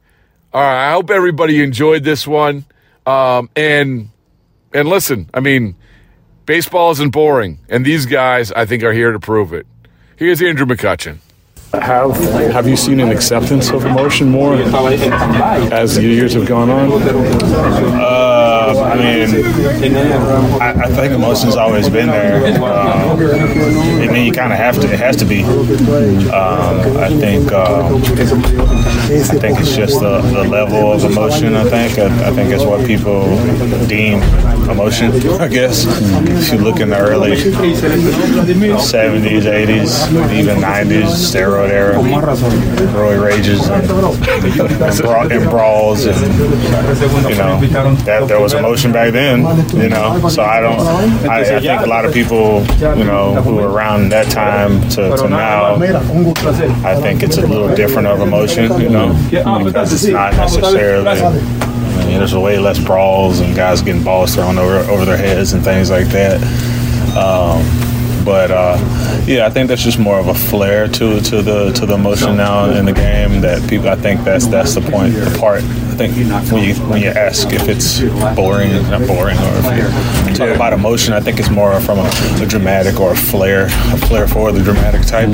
All 0.54 0.62
right. 0.62 0.90
I 0.90 0.92
hope 0.92 1.10
everybody 1.10 1.64
enjoyed 1.64 2.04
this 2.04 2.28
one. 2.28 2.66
Um, 3.06 3.50
and 3.56 4.10
and 4.74 4.90
listen, 4.90 5.30
I 5.34 5.40
mean, 5.40 5.76
baseball 6.52 6.92
isn't 6.92 7.12
boring, 7.12 7.60
and 7.70 7.86
these 7.86 8.06
guys, 8.06 8.52
I 8.52 8.66
think, 8.66 8.84
are 8.84 8.92
here 8.92 9.14
to 9.14 9.20
prove 9.22 9.54
it. 9.54 9.66
Here's 10.18 10.42
Andrew 10.42 10.66
McCutchen. 10.66 11.20
Have 11.72 12.18
Have 12.52 12.68
you 12.68 12.76
seen 12.76 13.00
an 13.00 13.08
acceptance 13.08 13.70
of 13.72 13.86
emotion 13.86 14.28
more 14.28 14.56
as 14.56 15.96
the 15.96 16.02
years 16.02 16.34
have 16.34 16.46
gone 16.46 16.70
on? 16.70 16.92
Uh, 16.92 18.41
I 18.80 18.96
mean, 18.96 19.46
I, 20.62 20.72
I 20.72 20.88
think 20.88 21.14
emotion's 21.14 21.56
always 21.56 21.90
been 21.90 22.08
there. 22.08 22.62
Um, 22.62 23.20
I 23.20 24.08
mean, 24.12 24.26
you 24.26 24.32
kind 24.32 24.52
of 24.52 24.60
have 24.60 24.80
to. 24.82 24.92
It 24.92 25.00
has 25.00 25.16
to 25.18 25.26
be. 25.26 25.44
Um, 25.44 26.98
I 26.98 27.10
think. 27.10 27.52
Um, 27.52 27.96
I 27.96 29.40
think 29.40 29.60
it's 29.60 29.76
just 29.76 30.00
the, 30.00 30.22
the 30.22 30.44
level 30.44 30.92
of 30.92 31.04
emotion. 31.04 31.56
I 31.56 31.64
think. 31.64 32.00
I, 32.00 32.30
I 32.30 32.32
think 32.32 32.52
it's 32.52 32.64
what 32.64 32.86
people 32.86 33.24
deem 33.88 34.22
emotion. 34.70 35.12
I 35.42 35.48
guess 35.48 35.86
if 35.86 36.54
you 36.54 36.60
look 36.60 36.80
in 36.80 36.90
the 36.90 36.98
early 36.98 37.32
'70s, 37.32 39.42
'80s, 39.44 40.32
even 40.34 40.58
'90s, 40.58 41.12
steroid 41.12 41.70
era, 41.70 41.96
roid 41.96 43.24
rages 43.24 43.68
and, 43.68 45.32
and 45.32 45.50
brawls, 45.50 46.06
and 46.06 46.18
you 47.30 47.36
know 47.36 47.60
that 48.06 48.28
there 48.28 48.40
was 48.40 48.54
emotion 48.64 48.92
back 48.92 49.12
then. 49.12 49.40
You 49.76 49.90
know, 49.90 50.30
so 50.30 50.44
I 50.44 50.60
don't. 50.60 50.80
I, 51.30 51.40
I 51.40 51.60
think 51.60 51.82
a 51.82 51.88
lot 51.88 52.06
of 52.06 52.14
people, 52.14 52.64
you 52.98 53.04
know, 53.04 53.42
who 53.42 53.56
were 53.56 53.70
around 53.70 54.10
that 54.10 54.32
time 54.32 54.82
to, 54.92 55.16
to 55.18 55.30
now, 55.30 55.76
I 55.76 56.96
think 57.02 57.24
it's 57.24 57.38
a 57.38 57.46
little 57.46 57.74
different 57.76 58.08
of 58.08 58.22
emotion. 58.22 58.80
You 58.82 58.90
know, 58.90 59.14
because 59.66 59.94
it's 59.94 60.06
not 60.06 60.34
necessarily. 60.34 61.08
I 61.08 62.06
mean, 62.06 62.18
there's 62.20 62.36
way 62.36 62.58
less 62.60 62.84
brawls 62.84 63.40
and 63.40 63.56
guys 63.56 63.82
getting 63.82 64.04
balls 64.04 64.36
thrown 64.36 64.58
over 64.58 64.80
over 64.92 65.06
their 65.06 65.18
heads 65.18 65.54
and 65.54 65.64
things 65.64 65.90
like 65.90 66.08
that. 66.08 66.42
Um, 67.16 67.64
but 68.24 68.52
uh, 68.52 68.78
yeah, 69.26 69.46
I 69.46 69.50
think 69.50 69.68
that's 69.68 69.84
just 69.84 70.00
more 70.00 70.20
of 70.20 70.28
a 70.28 70.34
flair 70.34 70.88
to 70.88 71.20
to 71.22 71.42
the 71.42 71.72
to 71.74 71.86
the 71.86 71.96
emotion 71.96 72.38
now 72.38 72.70
in 72.70 72.86
the 72.86 72.94
game. 72.94 73.42
That 73.42 73.68
people, 73.70 73.90
I 73.90 73.96
think 73.96 74.24
that's 74.24 74.48
that's 74.48 74.76
the 74.76 74.82
point, 74.82 75.14
the 75.14 75.36
part. 75.40 75.64
Think 76.08 76.52
when 76.52 76.64
you 76.64 76.74
when 76.90 77.02
you 77.04 77.10
ask 77.10 77.54
if 77.54 77.68
it's 77.70 78.00
boring, 78.36 78.72
not 78.90 79.06
boring, 79.06 79.38
or 79.38 79.54
if 79.60 80.30
you 80.30 80.34
talk 80.34 80.50
about 80.56 80.74
emotion, 80.74 81.14
I 81.14 81.20
think 81.20 81.40
it's 81.40 81.52
more 81.52 81.80
from 81.80 82.00
a, 82.00 82.10
a 82.42 82.46
dramatic 82.48 83.00
or 83.00 83.12
a 83.12 83.16
flair, 83.16 83.66
a 83.66 83.98
flair 83.98 84.28
for 84.28 84.52
the 84.52 84.64
dramatic 84.64 85.06
type. 85.06 85.30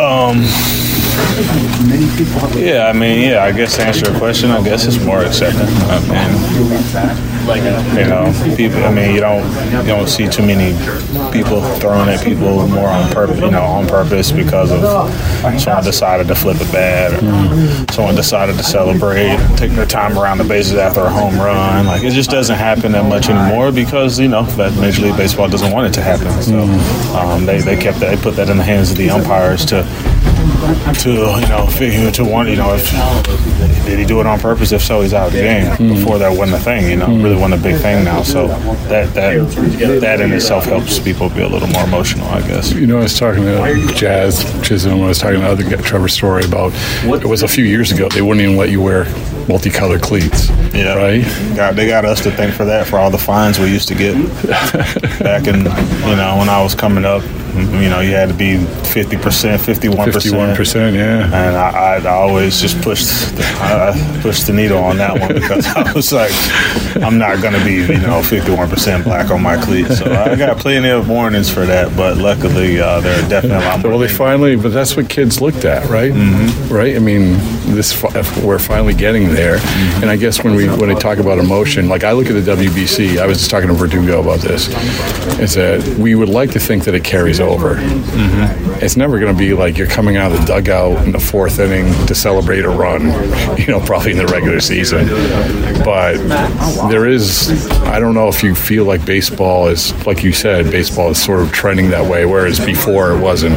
Um, 0.00 0.40
yeah, 2.58 2.86
I 2.88 2.94
mean, 2.94 3.28
yeah, 3.28 3.44
I 3.44 3.52
guess 3.52 3.76
to 3.76 3.82
answer 3.82 4.10
your 4.10 4.18
question, 4.18 4.50
I 4.50 4.62
guess 4.62 4.86
it's 4.86 5.04
more 5.04 5.20
accepting. 5.22 5.68
I 5.68 6.00
mean, 6.08 7.37
you 7.56 8.04
know, 8.08 8.54
people. 8.56 8.84
I 8.84 8.92
mean, 8.92 9.14
you 9.14 9.20
don't 9.20 9.44
you 9.72 9.86
don't 9.88 10.08
see 10.08 10.28
too 10.28 10.46
many 10.46 10.72
people 11.32 11.62
throwing 11.78 12.08
at 12.08 12.24
people 12.24 12.66
more 12.68 12.88
on 12.88 13.10
purpose, 13.10 13.40
you 13.40 13.50
know, 13.50 13.62
on 13.62 13.86
purpose 13.86 14.30
because 14.32 14.70
of 14.70 14.82
someone 15.60 15.84
decided 15.84 16.28
to 16.28 16.34
flip 16.34 16.60
a 16.60 16.72
bat 16.72 17.12
or 17.14 17.92
someone 17.92 18.14
decided 18.14 18.56
to 18.56 18.62
celebrate, 18.62 19.36
take 19.56 19.72
their 19.72 19.86
time 19.86 20.18
around 20.18 20.38
the 20.38 20.44
bases 20.44 20.74
after 20.74 21.00
a 21.00 21.10
home 21.10 21.36
run. 21.38 21.86
Like 21.86 22.02
it 22.02 22.10
just 22.10 22.30
doesn't 22.30 22.56
happen 22.56 22.92
that 22.92 23.04
much 23.08 23.28
anymore 23.28 23.72
because 23.72 24.18
you 24.18 24.28
know 24.28 24.44
that 24.56 24.78
Major 24.78 25.02
League 25.02 25.16
Baseball 25.16 25.48
doesn't 25.48 25.72
want 25.72 25.86
it 25.86 25.92
to 25.94 26.02
happen. 26.02 26.30
So 26.42 26.62
um, 27.16 27.46
they 27.46 27.60
they 27.60 27.76
kept 27.76 28.00
that, 28.00 28.14
they 28.14 28.22
put 28.22 28.36
that 28.36 28.48
in 28.50 28.56
the 28.56 28.64
hands 28.64 28.90
of 28.90 28.96
the 28.96 29.10
umpires 29.10 29.64
to 29.66 29.82
to 30.94 31.10
you 31.10 31.48
know 31.48 31.66
figure 31.66 32.10
to 32.10 32.24
want 32.24 32.48
you 32.48 32.56
know 32.56 32.74
if 32.74 32.90
did 33.84 33.98
he 33.98 34.04
do 34.04 34.20
it 34.20 34.26
on 34.26 34.38
purpose? 34.38 34.72
If 34.72 34.82
so 34.82 35.00
he's 35.00 35.14
out 35.14 35.28
of 35.28 35.32
the 35.32 35.40
game 35.40 35.66
hmm. 35.76 35.88
before 35.94 36.18
that 36.18 36.36
wasn't 36.36 36.60
a 36.60 36.64
thing 36.64 36.90
you 36.90 36.96
know 36.96 37.06
hmm. 37.06 37.22
really 37.22 37.36
wasn't 37.36 37.60
a 37.60 37.62
big 37.62 37.80
thing 37.80 38.04
now. 38.04 38.22
So 38.22 38.48
that 38.88 39.14
that 39.14 40.00
that 40.00 40.20
in 40.20 40.32
itself 40.32 40.64
helps 40.64 40.98
people 40.98 41.28
be 41.30 41.40
a 41.40 41.48
little 41.48 41.68
more 41.68 41.84
emotional 41.84 42.26
I 42.28 42.40
guess. 42.42 42.72
You 42.72 42.86
know, 42.86 42.98
I 42.98 43.02
was 43.02 43.18
talking 43.18 43.44
to 43.44 43.92
Jazz 43.94 44.44
Chisholm 44.62 44.94
when 44.94 45.04
I 45.04 45.08
was 45.08 45.18
talking 45.18 45.40
to 45.40 45.48
other 45.48 45.62
guy, 45.62 45.76
Trevor 45.82 46.08
Story 46.08 46.44
about 46.44 46.72
it 47.04 47.24
was 47.24 47.42
a 47.42 47.48
few 47.48 47.64
years 47.64 47.92
ago 47.92 48.08
they 48.08 48.22
wouldn't 48.22 48.42
even 48.42 48.56
let 48.56 48.70
you 48.70 48.82
wear 48.82 49.04
multicolored 49.48 50.02
cleats. 50.02 50.50
yeah. 50.74 50.94
Right? 50.94 51.22
got, 51.56 51.76
they 51.76 51.88
got 51.88 52.04
us 52.04 52.22
to 52.22 52.30
thank 52.30 52.54
for 52.54 52.64
that 52.66 52.86
for 52.86 52.98
all 52.98 53.10
the 53.10 53.18
fines 53.18 53.58
we 53.58 53.72
used 53.72 53.88
to 53.88 53.94
get 53.94 54.14
back 55.18 55.46
in 55.46 55.58
you 55.58 56.16
know 56.16 56.36
when 56.38 56.48
I 56.48 56.62
was 56.62 56.74
coming 56.74 57.04
up 57.04 57.22
you 57.54 57.88
know 57.88 58.00
you 58.00 58.12
had 58.12 58.28
to 58.28 58.34
be 58.34 58.56
50% 58.56 59.58
51% 59.58 59.94
51%, 59.94 60.94
yeah. 60.94 61.24
and 61.24 61.56
I, 61.56 61.70
I, 61.70 61.96
I 61.96 62.06
always 62.08 62.60
just 62.60 62.80
pushed 62.82 63.36
the, 63.36 63.42
I 63.60 64.20
pushed 64.22 64.46
the 64.46 64.52
needle 64.52 64.78
on 64.78 64.96
that 64.98 65.18
one 65.18 65.34
because 65.34 65.66
I 65.66 65.92
was 65.94 66.12
like, 66.12 66.32
I'm 67.02 67.18
not 67.18 67.42
gonna 67.42 67.62
be 67.64 67.74
you 67.74 67.98
know 67.98 68.20
51% 68.20 69.04
black 69.04 69.30
on 69.30 69.42
my 69.42 69.56
cleats. 69.62 69.98
So 69.98 70.12
I 70.12 70.36
got 70.36 70.58
plenty 70.58 70.88
of 70.88 71.08
warnings 71.08 71.50
for 71.50 71.64
that, 71.66 71.96
but 71.96 72.16
luckily 72.16 72.80
uh, 72.80 73.00
there 73.00 73.24
are 73.24 73.28
definitely 73.28 73.58
a 73.58 73.68
lot 73.68 73.80
more. 73.80 73.92
Well, 73.92 74.00
they 74.00 74.08
finally, 74.08 74.56
but 74.56 74.72
that's 74.72 74.96
what 74.96 75.08
kids 75.08 75.40
looked 75.40 75.64
at, 75.64 75.88
right? 75.88 76.12
Mm-hmm. 76.12 76.72
Right. 76.72 76.96
I 76.96 76.98
mean, 76.98 77.34
this 77.74 78.02
we're 78.42 78.58
finally 78.58 78.94
getting 78.94 79.28
there, 79.32 79.58
and 80.00 80.06
I 80.06 80.16
guess 80.16 80.42
when 80.42 80.54
we 80.54 80.68
when 80.68 80.88
we 80.88 80.94
talk 80.94 81.18
about 81.18 81.38
emotion, 81.38 81.88
like 81.88 82.04
I 82.04 82.12
look 82.12 82.26
at 82.26 82.32
the 82.32 82.52
WBC, 82.52 83.18
I 83.18 83.26
was 83.26 83.38
just 83.38 83.50
talking 83.50 83.68
to 83.68 83.74
Verdugo 83.74 84.20
about 84.20 84.40
this. 84.40 84.68
Is 85.38 85.54
that 85.54 85.96
we 85.98 86.14
would 86.14 86.28
like 86.28 86.50
to 86.52 86.60
think 86.60 86.84
that 86.84 86.94
it 86.94 87.04
carries 87.04 87.40
over. 87.40 87.76
Mm-hmm. 87.76 88.84
It's 88.84 88.96
never 88.96 89.18
going 89.18 89.32
to 89.32 89.38
be 89.38 89.54
like 89.54 89.76
you're 89.76 89.88
coming 89.88 90.16
out 90.16 90.32
of 90.32 90.40
the 90.40 90.46
dugout 90.46 91.04
in 91.04 91.12
the 91.12 91.18
fourth 91.18 91.58
inning 91.58 91.92
to 92.06 92.14
celebrate 92.14 92.64
a 92.64 92.68
run, 92.68 93.02
you 93.58 93.66
know, 93.66 93.80
probably 93.80 94.12
in 94.12 94.18
the 94.18 94.26
regular 94.26 94.60
season. 94.60 95.06
But 95.84 96.16
there 96.88 97.06
is, 97.06 97.68
I 97.82 97.98
don't 97.98 98.14
know 98.14 98.28
if 98.28 98.42
you 98.42 98.54
feel 98.54 98.84
like 98.84 99.04
baseball 99.04 99.68
is, 99.68 99.94
like 100.06 100.22
you 100.22 100.32
said, 100.32 100.70
baseball 100.70 101.10
is 101.10 101.22
sort 101.22 101.40
of 101.40 101.52
trending 101.52 101.90
that 101.90 102.08
way, 102.08 102.24
whereas 102.24 102.64
before 102.64 103.12
it 103.12 103.20
wasn't. 103.20 103.56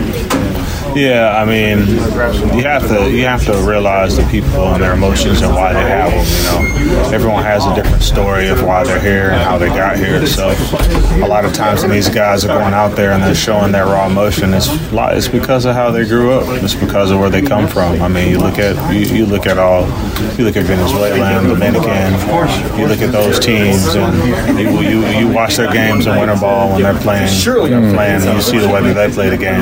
Yeah, 0.95 1.41
I 1.41 1.45
mean, 1.45 1.87
you 1.87 2.63
have 2.63 2.87
to 2.89 3.09
you 3.09 3.23
have 3.25 3.45
to 3.45 3.53
realize 3.65 4.17
the 4.17 4.23
people 4.27 4.73
and 4.73 4.83
their 4.83 4.93
emotions 4.93 5.41
and 5.41 5.53
why 5.55 5.73
they 5.73 5.79
have 5.79 6.11
them. 6.11 6.77
You 6.79 6.85
know, 6.91 7.11
everyone 7.11 7.43
has 7.43 7.65
a 7.65 7.73
different 7.73 8.03
story 8.03 8.49
of 8.49 8.61
why 8.63 8.83
they're 8.83 8.99
here 8.99 9.31
and 9.31 9.41
how 9.41 9.57
they 9.57 9.67
got 9.67 9.97
here. 9.97 10.25
So, 10.25 10.49
a 10.49 11.27
lot 11.27 11.45
of 11.45 11.53
times 11.53 11.81
when 11.81 11.91
these 11.91 12.09
guys 12.09 12.43
are 12.43 12.49
going 12.49 12.73
out 12.73 12.95
there 12.95 13.11
and 13.11 13.23
they're 13.23 13.35
showing 13.35 13.71
their 13.71 13.85
raw 13.85 14.07
emotion, 14.07 14.53
it's 14.53 14.67
it's 14.91 15.27
because 15.27 15.65
of 15.65 15.75
how 15.75 15.91
they 15.91 16.05
grew 16.05 16.33
up. 16.33 16.43
It's 16.61 16.75
because 16.75 17.11
of 17.11 17.19
where 17.19 17.29
they 17.29 17.41
come 17.41 17.67
from. 17.67 18.01
I 18.01 18.07
mean, 18.07 18.29
you 18.29 18.39
look 18.39 18.59
at 18.59 18.75
you, 18.93 19.15
you 19.15 19.25
look 19.25 19.47
at 19.47 19.57
all 19.57 19.87
you 20.37 20.45
look 20.45 20.55
at 20.55 20.65
Venezuela 20.65 21.43
Dominican. 21.43 22.13
You 22.79 22.87
look 22.87 23.01
at 23.01 23.11
those 23.11 23.39
teams 23.39 23.95
and 23.95 24.59
you 24.59 24.81
you, 24.81 25.07
you 25.07 25.27
watch 25.27 25.55
their 25.57 25.71
games 25.71 26.05
in 26.05 26.17
winter 26.17 26.35
ball 26.35 26.73
when 26.73 26.83
they're 26.83 26.93
playing. 26.99 27.29
When 27.45 27.71
they're 27.71 27.93
playing, 27.93 28.21
and 28.23 28.35
you 28.35 28.41
see 28.41 28.59
the 28.59 28.69
way 28.69 28.81
that 28.81 28.93
they 28.93 29.13
play 29.13 29.29
the 29.29 29.37
game. 29.37 29.61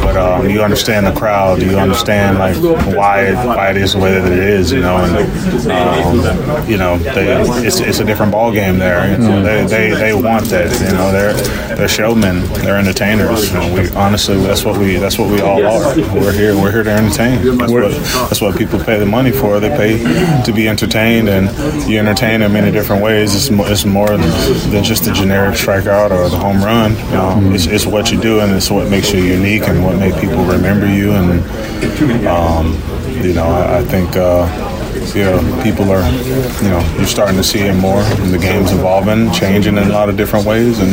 But 0.00 0.16
um, 0.16 0.48
you 0.52 0.62
understand 0.62 1.06
the 1.06 1.12
crowd. 1.12 1.62
You 1.62 1.78
understand 1.78 2.38
like 2.38 2.56
why 2.96 3.22
it, 3.26 3.34
why 3.46 3.70
it 3.70 3.76
is 3.76 3.92
the 3.92 3.98
way 3.98 4.12
that 4.12 4.30
it 4.30 4.38
is. 4.38 4.72
You 4.72 4.80
know, 4.80 4.96
and 4.96 5.16
um, 5.70 6.68
you 6.68 6.76
know 6.76 6.98
they, 6.98 7.40
it's 7.66 7.80
it's 7.80 7.98
a 8.00 8.04
different 8.04 8.32
ball 8.32 8.52
game 8.52 8.78
there. 8.78 9.18
Know, 9.18 9.42
they, 9.42 9.64
they 9.66 9.90
they 9.94 10.14
want 10.14 10.46
that. 10.46 10.70
You 10.80 10.96
know, 10.96 11.12
they're 11.12 11.34
they're 11.76 11.88
showmen. 11.88 12.42
They're 12.62 12.78
entertainers. 12.78 13.52
You 13.52 13.58
know, 13.58 13.74
we 13.74 13.90
honestly 13.90 14.36
that's 14.42 14.64
what 14.64 14.78
we 14.78 14.96
that's 14.96 15.18
what 15.18 15.30
we 15.30 15.40
all 15.40 15.64
are. 15.64 15.96
We're 16.14 16.32
here 16.32 16.54
we're 16.54 16.72
here 16.72 16.84
to 16.84 16.90
entertain. 16.90 17.58
That's 17.58 17.72
what 17.72 17.90
that's 18.28 18.40
what 18.40 18.56
people 18.56 18.78
pay 18.78 18.98
the 18.98 19.06
money 19.06 19.30
for. 19.30 19.60
They 19.60 19.70
pay 19.70 20.42
to 20.44 20.52
be 20.52 20.68
entertained, 20.68 21.28
and 21.28 21.46
you 21.88 21.98
entertain 21.98 22.40
them 22.40 22.56
in 22.56 22.62
many 22.62 22.72
different 22.72 23.02
ways. 23.02 23.34
It's 23.34 23.50
more, 23.50 23.68
it's 23.68 23.84
more 23.84 24.08
than 24.08 24.84
just 24.84 25.04
the 25.04 25.12
generic 25.12 25.54
strikeout 25.54 26.10
or 26.10 26.28
the 26.28 26.38
home 26.38 26.62
run. 26.62 26.92
You 26.92 27.12
know, 27.12 27.54
it's, 27.54 27.66
it's 27.66 27.86
what 27.86 28.12
you 28.12 28.20
do, 28.20 28.40
and 28.40 28.52
it's 28.52 28.70
what 28.70 28.88
makes 28.88 29.12
you 29.12 29.20
unique, 29.22 29.68
and 29.68 29.84
what 29.84 29.98
makes 29.98 30.18
people 30.20 30.41
remember 30.46 30.86
you. 30.86 31.12
And 31.12 32.26
um, 32.26 32.74
you 33.24 33.32
know, 33.34 33.46
I, 33.46 33.78
I 33.78 33.84
think. 33.84 34.16
Uh, 34.16 34.71
you 35.14 35.24
know, 35.24 35.62
people 35.62 35.90
are, 35.90 36.08
you 36.62 36.68
know, 36.68 36.94
you're 36.96 37.06
starting 37.06 37.36
to 37.36 37.44
see 37.44 37.60
it 37.60 37.74
more. 37.74 38.00
And 38.00 38.32
the 38.32 38.38
game's 38.38 38.72
evolving, 38.72 39.30
changing 39.32 39.76
in 39.76 39.84
a 39.84 39.92
lot 39.92 40.08
of 40.08 40.16
different 40.16 40.46
ways, 40.46 40.78
and 40.78 40.92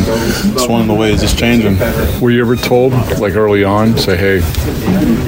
it's 0.54 0.68
one 0.68 0.82
of 0.82 0.88
the 0.88 0.94
ways 0.94 1.24
it's 1.24 1.36
changing. 1.36 1.78
Were 2.20 2.32
you 2.32 2.42
ever 2.42 2.56
told, 2.56 2.94
like 3.20 3.36
early 3.36 3.64
on, 3.64 3.98
say, 3.98 4.18
hey, 4.18 4.42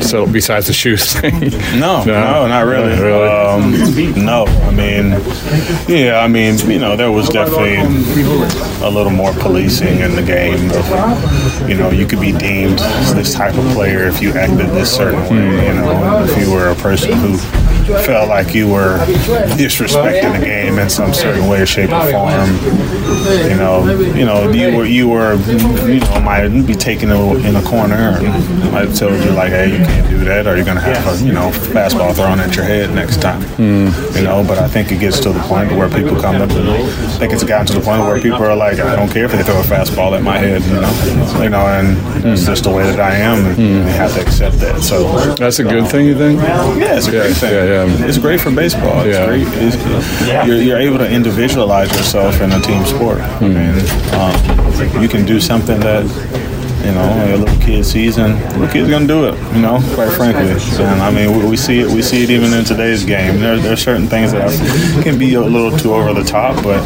so 0.01 0.25
besides 0.25 0.67
the 0.67 0.73
shoes 0.73 1.13
thing? 1.19 1.39
No, 1.79 2.03
no, 2.03 2.05
no 2.05 2.47
not 2.47 2.65
really. 2.65 2.95
Not 2.95 3.01
really. 3.01 3.27
Um, 3.29 4.25
no, 4.25 4.45
I 4.45 4.71
mean, 4.71 5.11
yeah, 5.87 6.19
I 6.23 6.27
mean, 6.27 6.57
you 6.69 6.79
know, 6.79 6.95
there 6.95 7.11
was 7.11 7.29
definitely 7.29 7.75
a 8.85 8.89
little 8.89 9.11
more 9.11 9.33
policing 9.33 9.99
in 9.99 10.15
the 10.15 10.23
game. 10.23 10.69
Of, 10.71 11.69
you 11.69 11.75
know, 11.75 11.89
you 11.89 12.05
could 12.05 12.19
be 12.19 12.31
deemed 12.31 12.79
this 13.15 13.33
type 13.33 13.55
of 13.55 13.65
player 13.73 14.07
if 14.07 14.21
you 14.21 14.33
acted 14.33 14.69
this 14.71 14.95
certain 14.95 15.21
way. 15.29 15.67
You 15.67 15.73
know, 15.73 16.23
if 16.23 16.37
you 16.37 16.51
were 16.51 16.69
a 16.69 16.75
person 16.75 17.13
who 17.13 17.37
felt 18.05 18.29
like 18.29 18.53
you 18.53 18.67
were 18.69 18.97
disrespecting 19.57 20.39
the 20.39 20.45
game 20.45 20.79
in 20.79 20.89
some 20.89 21.13
certain 21.13 21.47
way, 21.47 21.65
shape, 21.65 21.91
or 21.91 22.11
form. 22.11 22.49
You 23.49 23.55
know, 23.55 23.89
you 24.15 24.25
know, 24.25 24.51
you 24.51 24.77
were 24.77 24.85
you 24.85 25.09
were 25.09 25.35
you 25.87 25.99
know 25.99 26.21
might 26.21 26.47
be 26.65 26.73
taken 26.73 27.11
in 27.11 27.55
a 27.55 27.63
corner 27.63 28.17
and 28.19 28.71
might 28.71 28.87
have 28.87 28.95
told 28.95 29.13
you 29.23 29.31
like, 29.31 29.49
hey, 29.49 29.71
you 29.71 29.83
can't 29.85 30.09
do 30.09 30.23
that, 30.25 30.47
or 30.47 30.55
you're 30.55 30.65
gonna 30.65 30.81
have 30.81 31.21
a 31.21 31.25
you 31.25 31.33
know 31.33 31.49
fastball 31.51 32.15
thrown 32.15 32.39
at 32.39 32.55
your 32.55 32.65
head 32.65 32.91
next 32.91 33.21
time. 33.21 33.41
Mm. 33.57 34.15
You 34.15 34.23
know, 34.23 34.43
but 34.47 34.57
I 34.57 34.67
think 34.67 34.91
it 34.91 34.99
gets 34.99 35.19
to 35.21 35.31
the 35.31 35.39
point 35.41 35.71
where 35.71 35.89
people 35.89 36.19
come 36.19 36.41
up 36.41 36.49
and 36.51 36.69
I 36.69 36.87
think 37.17 37.33
it's 37.33 37.43
gotten 37.43 37.67
to 37.67 37.73
the 37.73 37.81
point 37.81 38.01
where 38.01 38.19
people 38.19 38.43
are 38.43 38.55
like, 38.55 38.79
I 38.79 38.95
don't 38.95 39.09
care 39.09 39.25
if 39.25 39.31
they 39.31 39.43
throw 39.43 39.59
a 39.59 39.63
fastball 39.63 40.17
at 40.17 40.23
my 40.23 40.37
head. 40.37 40.61
You 40.63 40.81
know, 40.81 41.43
you 41.43 41.49
know, 41.49 41.65
and 41.67 41.97
mm. 41.97 42.33
it's 42.33 42.45
just 42.45 42.63
the 42.63 42.71
way 42.71 42.83
that 42.83 42.99
I 42.99 43.15
am, 43.15 43.45
and 43.45 43.57
mm. 43.57 43.83
have 43.95 44.13
to 44.15 44.21
accept 44.21 44.59
that. 44.59 44.81
So 44.81 45.35
that's 45.35 45.59
a 45.59 45.63
good 45.63 45.87
thing, 45.87 46.05
you 46.07 46.17
think? 46.17 46.39
Yeah, 46.41 46.97
it's 46.97 47.07
a 47.07 47.11
yeah, 47.11 47.21
great 47.21 47.35
thing. 47.37 47.53
Yeah, 47.53 47.65
yeah. 47.71 48.05
It's 48.07 48.17
great 48.17 48.39
for 48.41 48.51
baseball. 48.51 49.01
It's 49.05 49.17
Yeah. 49.17 49.25
great. 49.25 49.47
It's, 49.47 49.77
you're, 50.47 50.57
you're 50.61 50.79
able 50.79 50.97
to 50.99 51.09
individualize 51.09 51.89
yourself 51.97 52.41
in 52.41 52.51
a 52.51 52.59
team 52.61 52.85
sport. 52.85 53.19
I 53.19 53.47
mean, 53.47 53.75
um, 54.19 55.01
you 55.01 55.07
can 55.09 55.25
do 55.25 55.39
something 55.39 55.79
that 55.81 56.03
you 56.85 56.91
know 56.91 57.35
a 57.35 57.37
little 57.37 57.59
kid 57.61 57.85
sees, 57.85 58.17
and 58.17 58.33
little 58.53 58.67
kid's 58.67 58.89
gonna 58.89 59.07
do 59.07 59.25
it. 59.29 59.35
You 59.55 59.61
know, 59.61 59.79
quite 59.93 60.11
frankly. 60.13 60.49
And 60.83 61.01
I 61.01 61.11
mean, 61.11 61.37
we, 61.37 61.45
we 61.51 61.57
see 61.57 61.79
it. 61.79 61.87
We 61.89 62.01
see 62.01 62.23
it 62.23 62.29
even 62.29 62.53
in 62.53 62.63
today's 62.65 63.03
game. 63.05 63.39
There, 63.39 63.57
there 63.57 63.73
are 63.73 63.83
certain 63.89 64.07
things 64.07 64.31
that 64.31 64.49
can 65.03 65.17
be 65.19 65.33
a 65.35 65.41
little 65.41 65.77
too 65.77 65.93
over 65.93 66.13
the 66.13 66.23
top, 66.23 66.61
but 66.63 66.81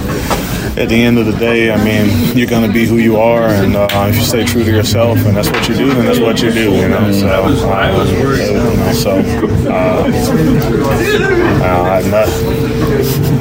at 0.77 0.89
the 0.89 1.01
end 1.03 1.17
of 1.17 1.25
the 1.25 1.31
day, 1.37 1.71
I 1.71 1.81
mean, 1.83 2.37
you're 2.37 2.49
going 2.49 2.67
to 2.67 2.73
be 2.73 2.85
who 2.85 2.97
you 2.97 3.17
are, 3.17 3.47
and 3.47 3.75
uh, 3.75 3.87
if 4.09 4.15
you 4.17 4.21
stay 4.23 4.43
true 4.45 4.63
to 4.63 4.71
yourself, 4.71 5.17
and 5.25 5.35
that's 5.35 5.49
what 5.49 5.67
you 5.69 5.75
do, 5.75 5.93
then 5.93 6.05
that's 6.05 6.19
what 6.19 6.41
you 6.41 6.51
do, 6.51 6.71
you 6.71 6.87
know. 6.89 7.11
So, 7.11 7.27
uh, 7.27 8.93
so 8.93 9.11
uh, 9.69 10.05
uh, 11.63 12.01
I'm 12.03 12.11
not, 12.11 12.27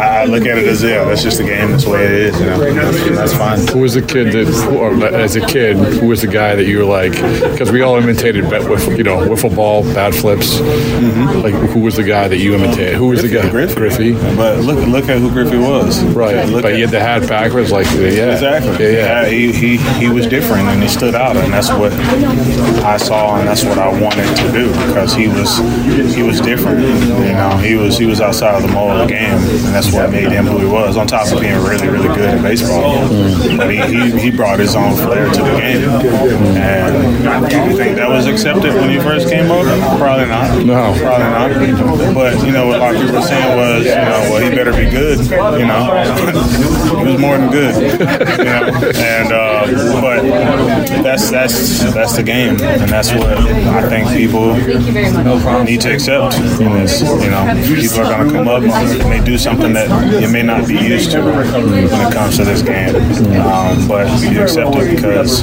I 0.00 0.24
look 0.26 0.46
at 0.46 0.58
it 0.58 0.66
as 0.68 0.82
yeah, 0.82 1.04
that's 1.04 1.22
just 1.22 1.38
the 1.38 1.44
game. 1.44 1.70
That's 1.72 1.84
the 1.84 1.90
way 1.90 2.04
it 2.04 2.10
is, 2.12 2.40
you 2.40 2.46
know. 2.46 2.62
And 2.62 3.16
that's 3.16 3.34
fine. 3.34 3.66
Who 3.68 3.80
was 3.80 3.94
the 3.94 4.02
kid 4.02 4.32
that, 4.32 4.48
or 4.72 5.04
as 5.06 5.36
a 5.36 5.44
kid, 5.46 5.76
who 5.76 6.08
was 6.08 6.20
the 6.22 6.28
guy 6.28 6.54
that 6.54 6.64
you 6.66 6.78
were 6.78 6.84
like? 6.84 7.12
Because 7.12 7.70
we 7.72 7.82
all 7.82 7.96
imitated, 7.96 8.48
bet 8.48 8.68
with 8.68 8.86
you 8.96 9.04
know, 9.04 9.18
wiffle 9.18 9.54
ball, 9.54 9.82
bat 9.94 10.14
flips. 10.14 10.60
Like, 10.60 11.54
who 11.70 11.80
was 11.80 11.96
the 11.96 12.04
guy 12.04 12.28
that 12.28 12.38
you 12.38 12.54
imitated? 12.54 12.94
Who 12.94 13.08
was 13.08 13.22
the 13.22 13.28
guy? 13.28 13.50
Griffey. 13.50 13.74
Griffey. 13.74 14.12
But 14.36 14.60
look, 14.60 14.86
look 14.88 15.08
at 15.08 15.18
who 15.18 15.30
Griffey 15.30 15.58
was. 15.58 16.02
Right, 16.04 16.46
Look 16.48 16.62
but 16.62 16.72
at- 16.72 16.76
he 16.76 16.80
had 16.82 16.90
the 16.90 17.00
hat 17.00 17.23
backwards, 17.28 17.72
like 17.72 17.86
yeah, 17.92 18.32
Exactly. 18.32 18.84
yeah, 18.92 19.22
yeah. 19.22 19.26
He, 19.28 19.52
he 19.52 19.76
he 19.76 20.08
was 20.10 20.26
different 20.26 20.68
and 20.68 20.82
he 20.82 20.88
stood 20.88 21.14
out, 21.14 21.36
and 21.36 21.52
that's 21.52 21.70
what 21.70 21.92
I 22.84 22.96
saw, 22.96 23.38
and 23.38 23.48
that's 23.48 23.64
what 23.64 23.78
I 23.78 23.88
wanted 23.88 24.34
to 24.36 24.52
do 24.52 24.68
because 24.86 25.14
he 25.14 25.28
was 25.28 25.58
he 26.14 26.22
was 26.22 26.40
different. 26.40 26.80
You 26.80 27.32
know, 27.34 27.56
he 27.58 27.74
was 27.76 27.98
he 27.98 28.06
was 28.06 28.20
outside 28.20 28.54
of 28.56 28.62
the 28.62 28.68
mold 28.74 28.92
of 28.92 29.08
the 29.08 29.14
game, 29.14 29.34
and 29.38 29.74
that's 29.74 29.92
what 29.92 30.10
made 30.10 30.30
him 30.30 30.46
who 30.46 30.58
he 30.58 30.66
was. 30.66 30.96
On 30.96 31.06
top 31.06 31.30
of 31.32 31.40
being 31.40 31.58
really 31.62 31.88
really 31.88 32.08
good 32.08 32.28
at 32.28 32.42
baseball, 32.42 33.08
but 33.56 33.70
he, 33.70 33.80
he, 33.82 34.30
he 34.30 34.30
brought 34.30 34.58
his 34.58 34.74
own 34.74 34.94
flair 34.96 35.26
to 35.30 35.42
the 35.42 35.58
game. 35.58 35.88
And 36.56 37.48
do 37.50 37.56
you 37.70 37.76
think 37.76 37.96
that 37.96 38.08
was 38.08 38.26
accepted 38.26 38.74
when 38.74 38.90
he 38.90 38.98
first 38.98 39.28
came 39.28 39.50
up? 39.50 39.64
Probably 39.98 40.26
not. 40.26 40.64
No. 40.64 40.94
probably 41.00 41.72
not. 41.72 42.14
But 42.14 42.44
you 42.46 42.52
know 42.52 42.66
what 42.66 42.76
a 42.76 42.80
lot 42.80 42.94
of 42.94 43.00
people 43.00 43.16
were 43.16 43.22
saying 43.26 43.56
was, 43.56 43.84
you 43.84 43.90
know, 43.94 44.28
well 44.30 44.40
he 44.42 44.50
better 44.54 44.72
be 44.72 44.88
good. 44.90 45.18
You 45.58 45.66
know, 45.66 45.84
was 47.14 47.20
more 47.20 47.38
than 47.38 47.50
good. 47.50 47.74
You 48.38 48.44
know, 48.44 48.90
and 48.96 49.32
uh, 49.32 50.00
but 50.00 50.22
that's 51.02 51.30
that's 51.30 51.92
that's 51.94 52.16
the 52.16 52.22
game, 52.22 52.60
and 52.60 52.90
that's 52.90 53.12
what 53.12 53.26
I 53.26 53.88
think 53.88 54.08
people 54.10 54.54
need 55.64 55.80
to 55.82 55.94
accept. 55.94 56.34
Is 56.34 57.00
you 57.00 57.30
know, 57.30 57.44
people 57.64 58.00
are 58.00 58.10
going 58.16 58.28
to 58.28 58.34
come 58.34 58.48
up 58.48 58.62
and 58.62 59.12
they 59.12 59.24
do 59.24 59.38
something 59.38 59.72
that 59.72 60.20
you 60.20 60.28
may 60.28 60.42
not 60.42 60.66
be 60.66 60.74
used 60.74 61.10
to 61.12 61.22
when 61.22 61.84
it 61.84 62.12
comes 62.12 62.36
to 62.36 62.44
this 62.44 62.62
game, 62.62 62.94
um, 63.40 63.88
but 63.88 64.06
you 64.22 64.42
accept 64.42 64.74
it 64.76 64.96
because 64.96 65.42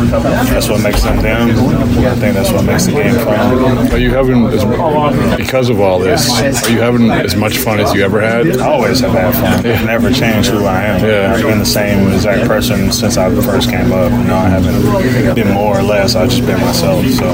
that's 0.50 0.70
what 0.70 0.82
makes 0.82 1.04
them 1.04 1.22
them. 1.22 1.50
I 2.06 2.16
think 2.16 2.36
that's 2.36 2.52
what 2.52 2.66
makes 2.66 2.86
the 2.86 2.94
game 2.94 3.16
fun. 3.16 3.92
Are 3.92 3.98
you 3.98 4.12
having, 4.12 4.46
as, 4.48 4.66
because 5.38 5.70
of 5.70 5.80
all 5.80 6.00
this, 6.00 6.30
are 6.30 6.72
you 6.72 6.80
having 6.80 7.10
as 7.12 7.36
much 7.36 7.58
fun 7.58 7.80
as 7.80 7.94
you 7.94 8.04
ever 8.04 8.22
had? 8.22 8.58
I 8.58 8.68
always 8.68 9.00
have 9.02 9.12
had 9.12 9.34
fun. 9.34 9.66
I've 9.72 9.86
never 9.86 10.12
changed 10.12 10.50
who 10.50 10.66
I 10.66 10.84
am. 10.84 11.02
Yeah. 11.04 11.61
The 11.62 11.68
same 11.68 12.12
exact 12.12 12.48
person 12.48 12.92
since 12.92 13.18
I 13.18 13.30
first 13.42 13.70
came 13.70 13.92
up. 13.92 14.12
You 14.12 14.28
know, 14.28 14.36
I 14.36 14.50
haven't 14.50 15.36
been 15.36 15.54
more 15.54 15.78
or 15.78 15.84
less. 15.84 16.16
I've 16.16 16.32
just 16.32 16.44
been 16.44 16.60
myself. 16.60 17.06
So, 17.06 17.30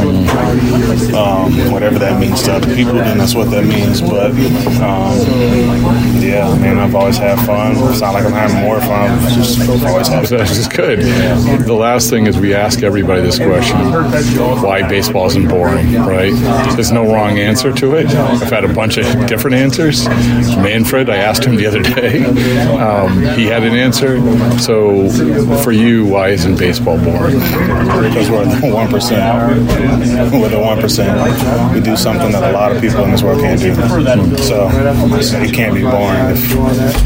um, 1.17 1.71
whatever 1.71 1.97
that 1.99 2.19
means 2.19 2.43
to 2.43 2.55
other 2.55 2.75
people, 2.75 2.95
then 2.95 3.19
that's 3.19 3.35
what 3.35 3.49
that 3.51 3.63
means. 3.63 4.01
But, 4.01 4.31
um, 4.81 5.17
yeah, 6.21 6.45
I 6.45 6.59
mean, 6.59 6.77
I've 6.77 6.93
always 6.93 7.17
had 7.17 7.39
fun. 7.45 7.77
It's 7.89 8.01
not 8.01 8.15
like 8.15 8.25
I'm 8.25 8.33
having 8.33 8.61
more 8.63 8.81
fun. 8.81 9.11
I've 9.11 9.31
just 9.31 9.61
always 9.85 10.09
had 10.09 10.27
fun. 10.27 10.39
This 10.39 10.57
is 10.57 10.67
good. 10.67 10.99
The 11.65 11.73
last 11.73 12.09
thing 12.09 12.27
is 12.27 12.37
we 12.37 12.53
ask 12.53 12.83
everybody 12.83 13.21
this 13.21 13.37
question: 13.37 13.77
Why 14.61 14.85
baseball 14.89 15.27
isn't 15.27 15.47
boring? 15.47 15.93
Right? 15.93 16.33
There's 16.75 16.91
no 16.91 17.05
wrong 17.05 17.39
answer 17.39 17.71
to 17.71 17.95
it. 17.95 18.07
I've 18.07 18.51
had 18.51 18.65
a 18.65 18.73
bunch 18.73 18.97
of 18.97 19.05
different 19.27 19.55
answers. 19.55 20.05
Manfred, 20.05 21.09
I 21.09 21.15
asked 21.15 21.45
him 21.45 21.55
the 21.55 21.65
other 21.65 21.81
day. 21.81 22.25
Um, 22.77 23.21
he 23.37 23.45
had 23.45 23.63
an 23.63 23.73
answer. 23.73 24.06
So, 24.59 25.09
for 25.63 25.71
you, 25.71 26.05
why 26.05 26.29
isn't 26.29 26.57
baseball 26.57 26.97
boring? 26.97 27.39
because 27.39 28.29
we're 28.29 28.45
the 28.45 28.71
one 28.73 28.87
percent. 28.89 29.21
We're 30.31 30.49
the 30.49 30.59
one 30.59 30.79
percent. 30.79 31.17
We 31.73 31.81
do 31.81 31.95
something 31.97 32.31
that 32.31 32.43
a 32.43 32.51
lot 32.53 32.71
of 32.71 32.81
people 32.81 33.03
in 33.03 33.11
this 33.11 33.21
world 33.23 33.41
can't 33.41 33.59
do. 33.59 33.75
So 34.37 34.69
it 34.71 35.53
can't 35.53 35.73
be 35.75 35.81
boring 35.81 36.31
if 36.31 36.49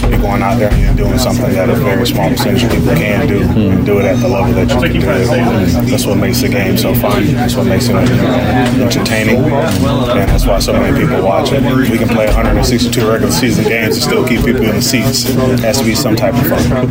you're 0.04 0.20
going 0.20 0.42
out 0.42 0.60
there 0.60 0.72
and 0.72 0.82
you're 0.82 1.08
doing 1.08 1.18
something 1.18 1.52
that 1.54 1.70
a 1.70 1.76
very 1.76 2.06
small 2.06 2.30
percentage 2.30 2.64
of 2.64 2.72
people 2.72 2.94
can 2.96 3.28
do 3.28 3.42
and 3.42 3.86
do 3.86 4.00
it 4.00 4.06
at 4.06 4.20
the 4.20 4.28
level 4.28 4.54
that 4.54 4.70
you 4.70 4.92
can 4.92 5.02
do 5.02 5.10
it. 5.10 5.90
That's 5.90 6.06
what 6.06 6.18
makes 6.18 6.42
the 6.42 6.50
game 6.50 6.78
so 6.78 6.94
fun. 6.94 7.26
That's 7.34 7.56
what 7.56 7.66
makes 7.66 7.88
it 7.90 7.96
entertaining, 7.96 9.38
and 9.44 10.30
that's 10.30 10.46
why 10.46 10.60
so 10.60 10.74
many 10.74 11.00
people 11.00 11.22
watch 11.24 11.52
it. 11.52 11.62
We 11.64 11.98
can 11.98 12.08
play 12.10 12.26
162 12.28 13.08
regular 13.10 13.32
season 13.32 13.66
games 13.66 13.96
and 13.96 14.04
still 14.04 14.28
keep 14.28 14.46
people 14.46 14.64
in 14.64 14.76
the 14.76 14.82
seats. 14.82 15.26
It 15.30 15.60
has 15.60 15.80
to 15.80 15.84
be 15.84 15.96
some 15.96 16.16
type 16.16 16.34
of 16.36 16.48
fun. 16.48 16.91